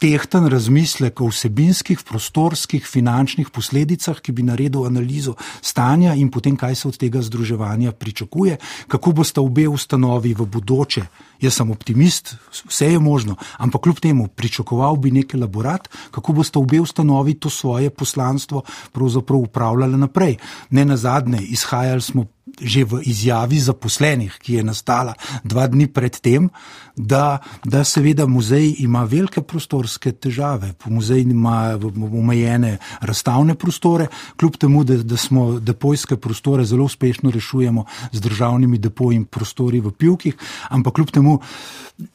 tehten 0.05 0.45
razmislek 0.45 1.21
o 1.21 1.31
vsebinskih, 1.31 2.03
prostorskih, 2.05 2.85
finančnih 2.85 3.49
posledicah, 3.49 4.19
ki 4.21 4.35
bi 4.37 4.43
naredil 4.45 4.85
analizo 4.85 5.33
stanja 5.65 6.13
in 6.13 6.29
potem, 6.29 6.53
kaj 6.53 6.75
se 6.77 6.87
od 6.91 6.99
tega 7.01 7.23
združevanja 7.25 7.91
pričakuje, 7.91 8.59
kako 8.87 9.15
boste 9.17 9.41
obe 9.41 9.65
ustanovi 9.67 10.35
v 10.37 10.45
bodoče. 10.45 11.07
Jaz 11.41 11.57
sem 11.57 11.71
optimist, 11.73 12.35
vse 12.69 12.91
je 12.91 12.99
možno, 13.01 13.35
ampak 13.57 13.81
kljub 13.87 13.99
temu 13.99 14.27
pričakoval 14.27 14.95
bi 15.01 15.11
nekaj 15.11 15.41
laborat, 15.41 15.89
kako 16.11 16.37
boste 16.37 16.61
obe 16.61 16.79
ustanovi 16.85 17.33
to 17.33 17.49
svoje 17.49 17.89
poslanstvo 17.89 18.61
pravzaprav 18.93 19.39
upravljali 19.39 19.97
naprej. 19.97 20.37
Ne 20.69 20.85
na 20.85 20.97
zadnje, 20.97 21.41
izhajali 21.49 22.01
smo 22.01 22.27
že 22.45 22.85
v 22.85 23.01
izjavi 23.01 23.57
zaposlenih, 23.57 24.37
ki 24.37 24.61
je 24.61 24.63
nastala 24.63 25.17
dva 25.41 25.65
dni 25.65 25.89
predtem, 25.89 26.53
da, 26.95 27.41
da 27.65 27.81
seveda 27.83 28.27
muzej 28.29 28.85
ima 28.85 29.03
velike 29.03 29.41
prostorske 29.41 30.13
težave. 30.13 30.75
Muzej 30.85 31.25
ima 31.25 31.73
omejene 32.13 32.77
razstavne 33.01 33.55
prostore, 33.57 34.07
kljub 34.37 34.61
temu, 34.61 34.83
da, 34.85 35.01
da 35.01 35.17
smo 35.17 35.59
depojske 35.59 36.17
prostore 36.21 36.65
zelo 36.65 36.85
uspešno 36.85 37.33
rešujemo 37.33 37.85
z 38.11 38.21
državnimi 38.21 38.77
depoji 38.77 39.17
in 39.17 39.25
prostori 39.25 39.81
v 39.81 39.91
pivkih, 39.91 40.37
ampak 40.69 40.93
kljub 40.95 41.11
temu 41.11 41.39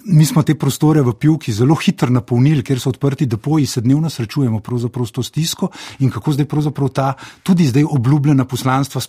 mi 0.05 0.27
smo 0.27 0.43
te 0.43 0.55
prostore 0.55 1.01
v 1.01 1.15
pivki 1.17 1.53
zelo 1.53 1.75
hitro 1.75 2.11
napolnili, 2.13 2.63
ker 2.63 2.81
so 2.81 2.91
odprti 2.93 3.27
depoji, 3.27 3.67
se 3.67 3.81
dnevno 3.81 4.11
srečujemo 4.11 4.61
pravzaprav 4.61 5.07
s 5.07 5.13
to 5.13 5.23
stisko 5.23 5.71
in 5.99 6.11
kako 6.11 6.33
zdaj 6.37 6.47
pravzaprav 6.47 6.89
ta 6.89 7.13
tudi 7.43 7.67
zdaj 7.67 7.85
obljubljena 7.89 8.45
poslanstva 8.45 9.01
s 9.01 9.09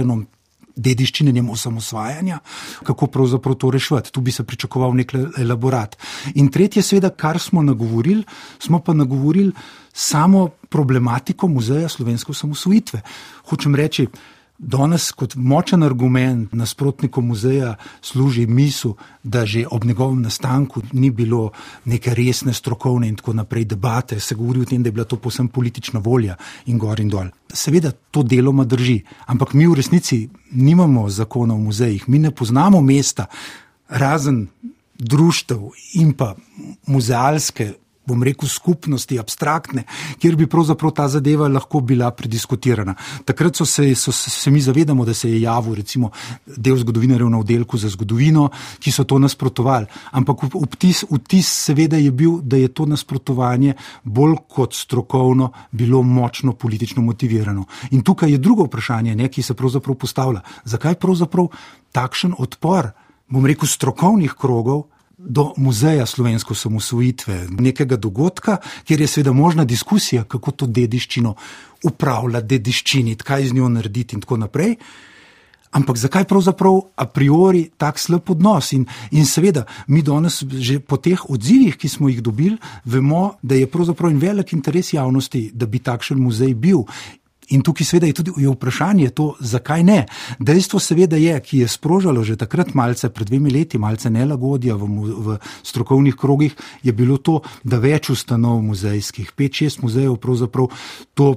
poudarjenom 0.00 0.26
dediščinjenjem 0.80 1.50
osamosvajanja, 1.50 2.38
kako 2.86 3.06
pravzaprav 3.12 3.56
to 3.58 3.70
rešiti. 3.70 4.12
Tu 4.12 4.20
bi 4.20 4.32
se 4.32 4.44
pričakoval 4.44 4.94
nek 4.96 5.12
elaborat. 5.38 5.96
In 6.34 6.48
tretje, 6.48 6.82
seveda, 6.82 7.10
kar 7.10 7.38
smo 7.38 7.62
nagovorili, 7.62 8.24
smo 8.58 8.80
pa 8.80 8.94
nagovorili 8.94 9.52
samo 9.92 10.48
problematiko 10.70 11.48
muzeja 11.48 11.88
slovenske 11.88 12.32
osamosvojitve. 12.32 13.02
Hočem 13.50 13.74
reči, 13.74 14.06
Danes 14.60 15.06
kot 15.16 15.34
močen 15.40 15.82
argument 15.82 16.52
nasprotnikom 16.52 17.26
muzeja 17.32 17.76
služi 18.04 18.44
misel, 18.46 18.92
da 19.22 19.46
že 19.46 19.64
ob 19.70 19.84
njegovem 19.84 20.20
nastanku 20.22 20.82
ni 20.92 21.10
bilo 21.10 21.50
neke 21.84 22.14
resne 22.14 22.52
strokovne 22.52 23.08
in 23.08 23.16
tako 23.16 23.32
naprej 23.32 23.64
debate, 23.64 24.20
se 24.20 24.34
govori 24.34 24.60
o 24.60 24.64
tem, 24.64 24.82
da 24.82 24.88
je 24.88 24.92
bila 24.92 25.04
to 25.04 25.16
posem 25.16 25.48
politična 25.48 26.00
volja 26.00 26.36
in 26.66 26.78
gor 26.78 27.00
in 27.00 27.08
dol. 27.08 27.32
Seveda 27.52 27.92
to 28.10 28.22
deloma 28.22 28.64
drži, 28.64 29.00
ampak 29.26 29.54
mi 29.54 29.66
v 29.66 29.74
resnici 29.80 30.28
nimamo 30.52 31.08
zakona 31.08 31.54
v 31.54 31.64
muzejih, 31.64 32.08
mi 32.08 32.18
ne 32.18 32.30
poznamo 32.30 32.80
mesta 32.80 33.26
razen 33.88 34.46
društev 34.98 35.70
in 35.94 36.12
pa 36.12 36.34
muzealske 36.86 37.72
bom 38.10 38.22
rekel, 38.26 38.48
skupnosti, 38.48 39.18
abstraktne, 39.18 39.84
kjer 40.18 40.36
bi 40.36 40.48
pravzaprav 40.50 40.94
ta 40.96 41.08
zadeva 41.08 41.48
lahko 41.48 41.80
bila 41.80 42.10
prediskutirana. 42.10 42.94
Takrat 43.24 43.56
so 43.56 43.66
se, 43.66 43.88
so 43.94 44.12
se 44.12 44.50
mi 44.50 44.60
zavedamo, 44.60 45.04
da 45.06 45.14
se 45.14 45.30
je 45.30 45.40
javil 45.42 45.78
recimo 45.78 46.10
del 46.46 46.76
zgodovinarjev 46.82 47.30
na 47.30 47.40
oddelku 47.40 47.78
za 47.78 47.88
zgodovino, 47.88 48.48
ki 48.80 48.92
so 48.92 49.04
to 49.04 49.18
nasprotovali. 49.18 49.86
Ampak 50.12 50.48
vtis, 50.74 51.04
vtis 51.10 51.48
seveda 51.70 52.00
je 52.00 52.10
bil, 52.10 52.38
da 52.42 52.56
je 52.60 52.68
to 52.68 52.86
nasprotovanje 52.86 53.74
bolj 54.04 54.36
kot 54.48 54.74
strokovno 54.74 55.52
bilo 55.70 56.02
močno 56.02 56.52
politično 56.52 57.02
motivirano. 57.02 57.64
In 57.90 58.02
tukaj 58.02 58.30
je 58.30 58.38
drugo 58.38 58.66
vprašanje, 58.66 59.14
ne, 59.16 59.28
ki 59.28 59.42
se 59.42 59.54
pravzaprav 59.54 59.94
postavlja. 59.94 60.42
Zakaj 60.64 60.94
pravzaprav 60.94 61.50
takšen 61.92 62.34
odpor, 62.38 62.90
bom 63.28 63.46
rekel, 63.46 63.68
strokovnih 63.68 64.34
krogov? 64.38 64.88
Do 65.26 65.52
muzeja 65.56 66.06
slovenske 66.06 66.52
osamosvojitve, 66.52 67.46
nekega 67.58 67.96
dogodka, 67.96 68.56
kjer 68.84 69.00
je 69.00 69.06
seveda 69.06 69.32
možna 69.32 69.64
diskusija, 69.64 70.24
kako 70.24 70.50
to 70.50 70.66
dediščino 70.66 71.34
upravljati, 71.84 72.46
dediščini, 72.46 73.16
kaj 73.16 73.46
z 73.46 73.54
njo 73.54 73.68
narediti 73.68 74.16
in 74.16 74.24
tako 74.24 74.36
naprej. 74.36 74.76
Ampak 75.70 75.96
zakaj 75.96 76.24
pravzaprav 76.26 76.80
a 76.96 77.06
priori 77.06 77.68
tak 77.78 77.98
slab 77.98 78.30
odnos? 78.30 78.72
In, 78.72 78.86
in 79.14 79.26
seveda, 79.26 79.64
mi 79.86 80.02
danes, 80.02 80.42
že 80.42 80.80
po 80.82 80.96
teh 80.98 81.20
odzivih, 81.30 81.76
ki 81.78 81.88
smo 81.88 82.08
jih 82.10 82.18
dobili, 82.22 82.58
vemo, 82.84 83.36
da 83.42 83.54
je 83.54 83.70
pravzaprav 83.70 84.16
velik 84.18 84.52
interes 84.52 84.92
javnosti, 84.92 85.50
da 85.54 85.66
bi 85.66 85.78
takšen 85.78 86.18
muzej 86.18 86.54
bil. 86.54 86.82
In 87.50 87.62
tukaj 87.66 87.86
seveda 87.86 88.06
je 88.06 88.16
tudi 88.20 88.34
je 88.36 88.50
vprašanje 88.50 89.10
to, 89.10 89.34
zakaj 89.40 89.82
ne. 89.82 90.04
Dejstvo 90.38 90.78
seveda 90.80 91.16
je, 91.16 91.34
ki 91.40 91.64
je 91.64 91.68
sprožalo 91.68 92.24
že 92.24 92.36
takrat 92.36 92.74
malce, 92.74 93.10
pred 93.10 93.26
dvemi 93.26 93.50
leti, 93.50 93.78
malce 93.78 94.10
nelagodja 94.10 94.76
v, 94.78 94.86
v 94.86 95.38
strokovnih 95.62 96.14
krogih, 96.14 96.54
je 96.82 96.92
bilo 96.92 97.18
to, 97.18 97.40
da 97.64 97.80
več 97.82 98.10
ustanov 98.10 98.62
muzejskih, 98.62 99.32
pet, 99.34 99.58
šest 99.60 99.82
muzejev 99.82 100.16
pravzaprav 100.22 100.70
to 101.14 101.34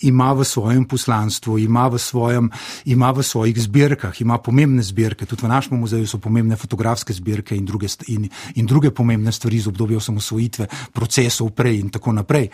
ima 0.00 0.32
v 0.32 0.44
svojem 0.44 0.84
poslanstvu, 0.84 1.58
ima 1.58 1.88
v, 1.88 1.98
svojem, 1.98 2.50
ima 2.86 3.10
v 3.10 3.22
svojih 3.22 3.58
zbirkah, 3.58 4.20
ima 4.20 4.38
pomembne 4.38 4.82
zbirke, 4.82 5.26
tudi 5.26 5.42
v 5.42 5.50
našem 5.50 5.78
muzeju 5.78 6.06
so 6.06 6.22
pomembne 6.22 6.56
fotografske 6.56 7.12
zbirke 7.12 7.56
in 7.56 7.66
druge, 7.66 7.90
in, 8.06 8.28
in 8.54 8.66
druge 8.66 8.90
pomembne 8.90 9.32
stvari 9.32 9.56
iz 9.56 9.66
obdobja 9.66 9.98
osamosvojitve, 9.98 10.68
procesov 10.94 11.50
prej 11.50 11.80
in 11.82 11.90
tako 11.90 12.14
naprej. 12.14 12.46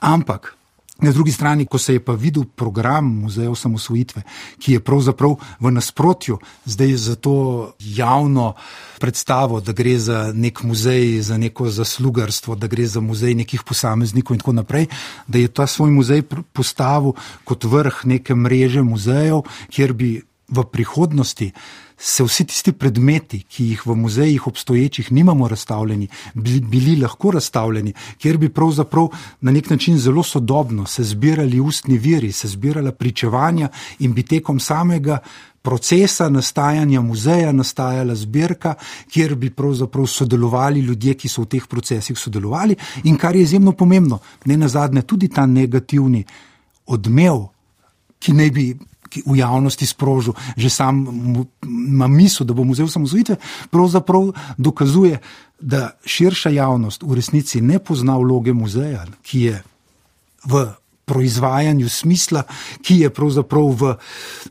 Ampak 0.00 0.54
Na 0.98 1.12
drugi 1.12 1.32
strani, 1.32 1.66
ko 1.66 1.78
se 1.78 1.92
je 1.94 2.00
pa 2.04 2.12
videl 2.12 2.42
program 2.44 3.06
Muzeja 3.22 3.50
osamosvojitve, 3.50 4.22
ki 4.58 4.72
je 4.72 4.80
pravzaprav 4.82 5.36
v 5.60 5.70
nasprotju 5.70 6.38
zdaj 6.64 6.94
za 6.96 7.14
to 7.14 7.34
javno 7.78 8.54
predstavo, 8.98 9.60
da 9.60 9.72
gre 9.72 9.98
za 9.98 10.32
nek 10.34 10.62
muzej, 10.62 11.20
za 11.22 11.38
neko 11.38 11.70
zaslugarstvo, 11.70 12.56
da 12.58 12.66
gre 12.66 12.86
za 12.86 13.00
muzej 13.00 13.34
nekih 13.34 13.62
posameznikov 13.62 14.34
in 14.34 14.40
tako 14.42 14.52
naprej, 14.52 14.86
da 15.26 15.38
je 15.38 15.48
ta 15.48 15.66
svoj 15.66 15.94
muzej 15.94 16.22
postavil 16.52 17.14
kot 17.44 17.64
vrh 17.64 18.02
neke 18.04 18.34
mreže 18.34 18.82
muzejev, 18.82 19.46
kjer 19.70 19.92
bi 19.92 20.16
v 20.48 20.64
prihodnosti 20.64 21.52
se 21.98 22.24
vsi 22.24 22.44
tisti 22.44 22.72
predmeti, 22.72 23.40
ki 23.42 23.64
jih 23.72 23.86
v 23.86 23.94
muzejih 23.94 24.46
obstoječih 24.46 25.12
nimamo 25.12 25.48
razstavljeni, 25.48 26.08
bili 26.34 26.96
lahko 27.00 27.30
razstavljeni, 27.30 27.92
kjer 28.18 28.38
bi 28.38 28.48
pravzaprav 28.48 29.08
na 29.40 29.52
nek 29.52 29.70
način 29.70 29.98
zelo 29.98 30.22
sodobno 30.22 30.86
se 30.86 31.04
zbirali 31.04 31.60
ustni 31.60 31.98
viri, 31.98 32.32
se 32.32 32.48
zbirala 32.48 32.92
pričevanja 32.92 33.68
in 33.98 34.14
bi 34.14 34.22
tekom 34.22 34.60
samega 34.60 35.18
procesa 35.62 36.28
nastajanja 36.28 37.00
muzeja 37.00 37.52
nastajala 37.52 38.14
zbirka, 38.14 38.74
kjer 39.10 39.34
bi 39.34 39.50
pravzaprav 39.50 40.06
sodelovali 40.06 40.80
ljudje, 40.80 41.14
ki 41.14 41.28
so 41.28 41.42
v 41.42 41.46
teh 41.46 41.66
procesih 41.66 42.18
sodelovali 42.18 42.76
in 43.04 43.16
kar 43.16 43.36
je 43.36 43.42
izjemno 43.42 43.72
pomembno, 43.72 44.18
ne 44.44 44.56
na 44.56 44.68
zadnje 44.68 45.02
tudi 45.02 45.28
ta 45.28 45.46
negativni 45.46 46.24
odmev, 46.86 47.48
ki 48.18 48.32
naj 48.32 48.50
bi 48.50 48.76
v 49.26 49.38
javnosti 49.38 49.86
sprožil, 49.86 50.34
že 50.56 50.70
sam 50.70 51.04
ima 51.64 52.08
misel, 52.08 52.46
da 52.46 52.54
bo 52.54 52.64
muzej 52.64 52.88
osamosvojitve, 52.88 53.36
pravzaprav 53.70 54.32
dokazuje, 54.58 55.20
da 55.60 55.98
širša 56.04 56.50
javnost 56.50 57.02
v 57.02 57.18
resnici 57.18 57.60
ne 57.60 57.78
pozna 57.78 58.16
vloge 58.16 58.52
muzeja, 58.54 59.06
ki 59.22 59.40
je 59.40 59.62
v 60.46 60.66
proizvajanju 61.08 61.88
smisla, 61.88 62.42
ki 62.82 63.00
je 63.00 63.10
pravzaprav 63.10 63.72
v, 63.80 63.94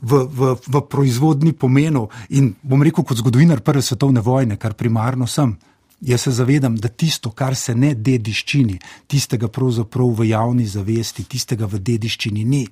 v, 0.02 0.12
v, 0.26 0.54
v 0.66 0.82
proizvodni 0.90 1.54
pomenov. 1.54 2.10
In 2.34 2.50
bom 2.62 2.82
rekel, 2.82 3.06
kot 3.06 3.22
zgodovinar 3.22 3.62
Prve 3.62 3.82
svetovne 3.82 4.20
vojne, 4.20 4.58
kar 4.58 4.74
primarno 4.74 5.26
sem. 5.30 5.54
Jaz 6.00 6.26
se 6.26 6.30
zavedam, 6.30 6.76
da 6.78 6.88
tisto, 6.88 7.30
kar 7.34 7.56
se 7.58 7.74
ne 7.74 7.94
dediščini, 7.94 8.78
tistega 9.10 9.48
pravzaprav 9.50 10.12
v 10.20 10.28
javni 10.30 10.66
zavesti, 10.66 11.26
tistega 11.26 11.66
v 11.66 11.80
dediščini 11.82 12.44
ni. 12.44 12.66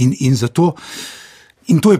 In, 0.00 0.14
in 0.20 0.36
zato 0.36 0.72
In 1.70 1.78
to 1.78 1.92
je 1.92 1.98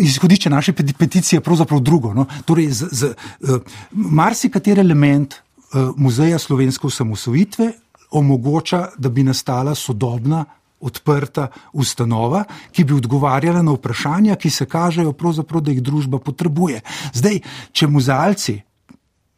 izhodišče 0.00 0.50
naše 0.50 0.72
peticije, 0.72 1.40
pravzaprav 1.44 1.80
drugo. 1.80 2.14
No? 2.14 2.26
Torej, 2.44 2.70
z, 2.72 2.88
z, 2.90 3.14
uh, 3.40 3.60
marsikater 3.92 4.78
element 4.80 5.34
uh, 5.34 5.92
muzeja 5.96 6.38
slovenske 6.38 6.86
osamosvojitve 6.86 7.72
omogoča, 8.14 8.88
da 8.98 9.08
bi 9.08 9.24
nastala 9.26 9.74
sodobna, 9.74 10.44
odprta 10.84 11.48
ustanova, 11.72 12.44
ki 12.72 12.84
bi 12.84 12.94
odgovarjala 12.94 13.62
na 13.64 13.72
vprašanja, 13.72 14.36
ki 14.36 14.50
se 14.50 14.66
kažejo, 14.66 15.14
da 15.60 15.72
jih 15.72 15.82
družba 15.82 16.18
potrebuje. 16.18 16.82
Zdaj, 17.14 17.40
če 17.72 17.88
muzealci 17.88 18.58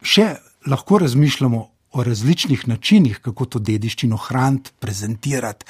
še 0.03 0.27
lahko 0.67 0.99
razmišljamo 0.99 1.61
o 1.97 2.03
različnih 2.03 2.67
načinih, 2.67 3.21
kako 3.23 3.45
to 3.45 3.59
dediščino 3.63 4.19
hraniti, 4.27 4.75
prezentirati, 4.79 5.65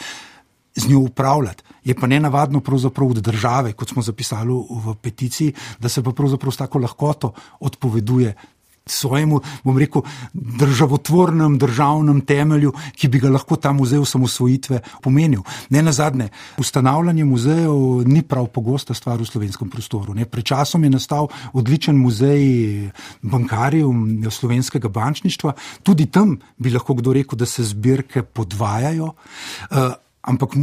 z 0.78 0.90
njo 0.90 1.00
upravljati. 1.00 1.64
Je 1.84 1.96
pa 1.96 2.08
ne 2.08 2.20
navadno 2.20 2.62
od 3.00 3.18
države, 3.18 3.74
kot 3.74 3.90
smo 3.90 4.02
zapisali 4.02 4.54
v 4.86 4.96
peticiji, 5.02 5.54
da 5.80 5.90
se 5.90 6.04
pa 6.04 6.12
pravzaprav 6.12 6.52
s 6.52 6.58
tako 6.58 6.80
lahkoto 6.80 7.34
odpoveduje 7.60 8.36
svojemu, 8.90 9.42
bom 9.64 9.78
rekel, 9.78 10.02
državotvornem 10.34 11.58
državnem 11.58 12.22
temelju, 12.22 12.74
ki 12.96 13.08
bi 13.08 13.20
ga 13.20 13.30
lahko 13.30 13.56
ta 13.56 13.72
muzej 13.76 14.00
osamosvojitve 14.00 14.80
pomenil. 15.04 15.44
Ne 15.70 15.84
na 15.84 15.92
zadnje, 15.92 16.30
ustanavljanje 16.58 17.26
muzejev 17.26 18.08
ni 18.08 18.22
prav 18.22 18.48
pogosta 18.48 18.94
stvar 18.94 19.20
v 19.22 19.28
slovenskem 19.28 19.70
prostoru. 19.70 20.14
Ne. 20.14 20.26
Pred 20.26 20.46
časom 20.46 20.84
je 20.84 20.90
nastal 20.90 21.28
odličen 21.54 21.98
muzej 22.00 22.90
bankarjev 23.22 23.92
slovenskega 24.32 24.90
bančništva, 24.90 25.54
tudi 25.84 26.06
tam 26.06 26.38
bi 26.58 26.72
lahko 26.72 26.94
kdo 26.94 27.14
rekel, 27.14 27.38
da 27.38 27.46
se 27.46 27.64
zbirke 27.64 28.24
podvajajo. 28.24 29.14
Ampak 30.28 30.58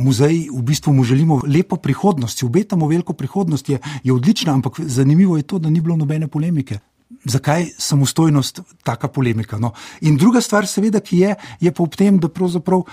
muzej, 0.00 0.48
v 0.48 0.62
bistvu 0.64 0.94
mu 0.96 1.04
želimo 1.04 1.42
lepo 1.44 1.76
prihodnost, 1.76 2.42
obetamo 2.42 2.88
veliko 2.88 3.12
prihodnost, 3.12 3.68
je, 3.68 3.78
je 4.02 4.12
odlična, 4.12 4.54
ampak 4.56 4.80
zanimivo 4.80 5.36
je 5.36 5.44
to, 5.44 5.58
da 5.58 5.70
ni 5.70 5.80
bilo 5.84 5.96
nobene 5.96 6.28
polemike 6.28 6.80
zakaj 7.24 7.66
samostojnost, 7.78 8.60
taka 8.82 9.08
polemika. 9.08 9.58
No. 9.58 9.72
In 10.00 10.16
druga 10.16 10.40
stvar, 10.40 10.66
seveda, 10.66 11.00
ki 11.00 11.18
je, 11.18 11.34
je 11.60 11.72
pa 11.72 11.82
ob 11.82 11.96
tem, 11.96 12.18
da 12.18 12.28
pravzaprav 12.28 12.84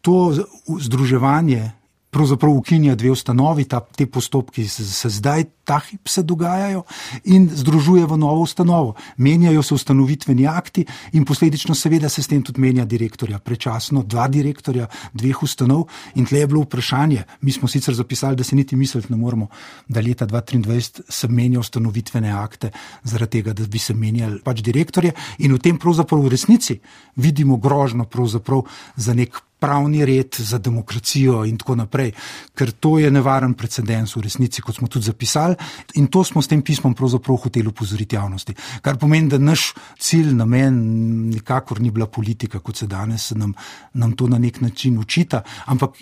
to 0.00 0.32
združevanje 0.80 1.70
pravzaprav 2.12 2.52
ukinja 2.52 2.94
dve 2.94 3.10
ustanovi, 3.10 3.64
ta, 3.64 3.80
te 3.80 4.04
postopki 4.06 4.66
se, 4.68 4.84
se 4.84 5.08
zdaj, 5.08 5.44
ta 5.64 5.78
hip 5.80 6.08
se 6.08 6.22
dogajajo 6.22 6.82
in 7.24 7.46
združuje 7.48 8.04
v 8.06 8.16
novo 8.20 8.42
ustanovo. 8.44 8.94
Menjajo 9.16 9.62
se 9.62 9.74
ustanovitveni 9.74 10.46
akti 10.46 10.84
in 11.12 11.24
posledično 11.24 11.74
seveda 11.74 12.08
se 12.12 12.22
s 12.22 12.28
tem 12.28 12.42
tudi 12.44 12.60
menja 12.60 12.84
direktorja. 12.84 13.38
Prečasno 13.38 14.02
dva 14.04 14.26
direktorja 14.28 14.90
dveh 15.14 15.42
ustanov 15.42 15.86
in 16.14 16.26
tle 16.28 16.42
je 16.42 16.50
bilo 16.50 16.66
vprašanje, 16.66 17.22
mi 17.40 17.52
smo 17.52 17.68
sicer 17.68 17.94
zapisali, 17.94 18.36
da 18.36 18.44
se 18.44 18.56
niti 18.56 18.76
misliti 18.76 19.08
ne 19.12 19.16
moramo, 19.16 19.48
da 19.88 20.00
leta 20.00 20.26
2023 20.26 21.00
se 21.08 21.28
menja 21.28 21.60
ustanovitvene 21.60 22.32
akte 22.32 22.70
zaradi 23.04 23.38
tega, 23.38 23.52
da 23.56 23.64
bi 23.66 23.78
se 23.78 23.94
menjali 23.94 24.42
pač 24.44 24.60
direktorje 24.60 25.14
in 25.38 25.56
v 25.56 25.62
tem 25.64 25.78
pravzaprav 25.78 26.20
v 26.26 26.34
resnici 26.36 26.76
vidimo 27.16 27.56
grožno 27.56 28.04
pravzaprav 28.04 28.66
za 28.96 29.14
nek 29.14 29.40
pravni 29.62 30.02
red, 30.06 30.34
za 30.38 30.58
demokracijo 30.58 31.44
in 31.46 31.56
tako 31.60 31.76
naprej, 31.78 32.10
ker 32.58 32.72
to 32.82 32.96
je 32.98 33.10
nevaren 33.14 33.54
precedens 33.54 34.16
v 34.16 34.24
resnici, 34.26 34.62
kot 34.62 34.80
smo 34.80 34.90
tudi 34.90 35.06
zapisali 35.06 35.54
in 36.00 36.08
to 36.10 36.24
smo 36.26 36.42
s 36.42 36.50
tem 36.50 36.64
pismom 36.66 36.96
pravzaprav 36.98 37.38
hoteli 37.46 37.70
upozoriti 37.70 38.18
javnosti. 38.18 38.56
Kar 38.82 38.98
pomeni, 38.98 39.30
da 39.30 39.38
naš 39.38 39.70
cilj, 40.02 40.34
namen 40.34 40.82
nikakor 41.30 41.80
ni 41.80 41.94
bila 41.94 42.10
politika, 42.10 42.58
kot 42.58 42.82
se 42.82 42.90
danes 42.90 43.30
nam, 43.38 43.54
nam 43.94 44.16
to 44.18 44.26
na 44.28 44.38
nek 44.42 44.60
način 44.60 44.98
učita, 44.98 45.42
ampak. 45.66 45.98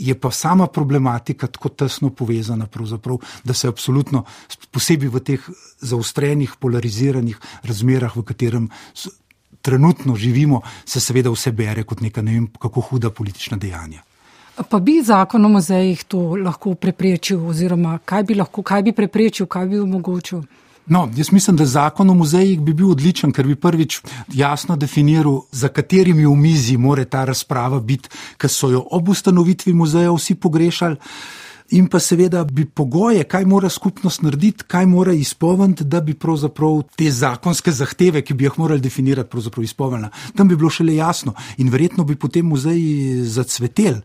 Je 0.00 0.14
pa 0.16 0.30
sama 0.32 0.64
problematika 0.66 1.44
tako 1.46 1.68
tesno 1.68 2.08
povezana, 2.10 2.64
da 3.44 3.54
se 3.54 3.68
absolutno, 3.68 4.22
posebej 4.72 5.10
v 5.12 5.20
teh 5.20 5.48
zaostrenih, 5.84 6.54
polariziranih 6.56 7.36
razmerah, 7.68 8.16
v 8.16 8.24
katerem 8.24 8.70
trenutno 9.62 10.16
živimo, 10.16 10.60
se 10.84 11.00
seveda 11.00 11.30
vse 11.30 11.52
bere 11.52 11.84
kot 11.84 12.00
neka 12.00 12.22
ne 12.22 12.32
vem 12.32 12.46
kako 12.58 12.80
huda 12.80 13.10
politična 13.10 13.56
dejanja. 13.56 14.02
Pa 14.70 14.78
bi 14.78 15.00
zakon 15.02 15.44
o 15.44 15.48
muzejih 15.48 16.04
to 16.04 16.18
lahko 16.36 16.74
preprečil, 16.74 17.46
oziroma 17.48 17.98
kaj 18.04 18.22
bi, 18.22 18.34
lahko, 18.34 18.62
kaj 18.62 18.82
bi 18.82 18.92
preprečil, 18.92 19.46
kaj 19.46 19.66
bi 19.66 19.78
omogočil? 19.80 20.42
No, 20.86 21.08
jaz 21.16 21.32
mislim, 21.32 21.56
da 21.56 21.66
zakon 21.66 22.10
o 22.10 22.14
muzejih 22.14 22.60
bi 22.60 22.74
bil 22.74 22.90
odličen, 22.90 23.32
ker 23.32 23.46
bi 23.46 23.54
prvič 23.54 24.00
jasno 24.34 24.76
definiral, 24.76 25.44
za 25.52 25.68
katerimi 25.68 26.26
umizi 26.26 26.76
mora 26.76 27.04
ta 27.04 27.24
razprava 27.24 27.80
biti, 27.80 28.08
ker 28.36 28.50
so 28.50 28.70
jo 28.70 28.82
ob 28.90 29.08
ustanovitvi 29.08 29.72
muzeja 29.72 30.12
vsi 30.12 30.34
pogrešali 30.34 30.96
in 31.70 31.86
pa 31.86 32.00
seveda 32.00 32.44
bi 32.44 32.64
pogoje, 32.64 33.24
kaj 33.24 33.44
mora 33.46 33.68
skupnost 33.68 34.22
narediti, 34.22 34.64
kaj 34.66 34.86
mora 34.86 35.12
izpolniti, 35.12 35.84
da 35.84 36.00
bi 36.00 36.14
pravzaprav 36.14 36.82
te 36.96 37.10
zakonske 37.10 37.72
zahteve, 37.72 38.22
ki 38.22 38.34
bi 38.34 38.44
jih 38.44 38.58
morali 38.58 38.80
definirati, 38.80 39.30
pravzaprav 39.30 39.64
izpolnila. 39.64 40.10
Tam 40.36 40.48
bi 40.48 40.56
bilo 40.56 40.70
šele 40.70 40.96
jasno 40.96 41.34
in 41.58 41.70
verjetno 41.70 42.04
bi 42.04 42.16
potem 42.16 42.46
muzeji 42.46 43.24
zacvetel. 43.24 44.00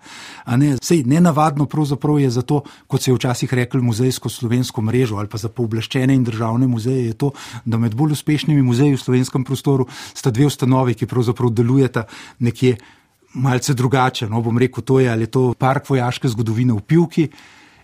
Ne? 0.58 0.75
Sej 0.82 1.04
nenavadno 1.10 1.65
pravzaprav 1.65 2.19
je 2.19 2.30
zato, 2.30 2.62
kot 2.88 3.01
se 3.01 3.12
je 3.12 3.15
včasih 3.15 3.54
rekel, 3.54 3.82
muzejsko 3.82 4.30
slovensko 4.30 4.82
mrežo 4.82 5.17
ali 5.17 5.32
pa 5.32 5.38
za 5.38 5.49
pooblaščene 5.49 6.13
in 6.13 6.23
državne 6.23 6.67
muzeje, 6.67 7.06
je 7.06 7.13
to, 7.13 7.32
da 7.65 7.78
med 7.78 7.95
bolj 7.95 8.13
uspešnimi 8.13 8.62
muzeji 8.62 8.95
v 8.95 9.01
slovenskem 9.01 9.43
prostoru 9.43 9.88
sta 10.13 10.32
dve 10.32 10.45
ustanovi, 10.45 10.93
ki 10.93 11.10
pravzaprav 11.10 11.49
delujeta 11.49 12.06
nekje 12.39 12.78
malce 13.36 13.74
drugače. 13.74 14.30
No, 14.30 14.41
bom 14.41 14.58
rekel, 14.58 14.84
to 14.84 15.00
je 15.00 15.12
ali 15.12 15.28
je 15.28 15.34
to 15.36 15.54
park 15.60 15.89
vojaške 15.89 16.28
zgodovine 16.32 16.74
v 16.74 16.82
Pivki. 16.82 17.30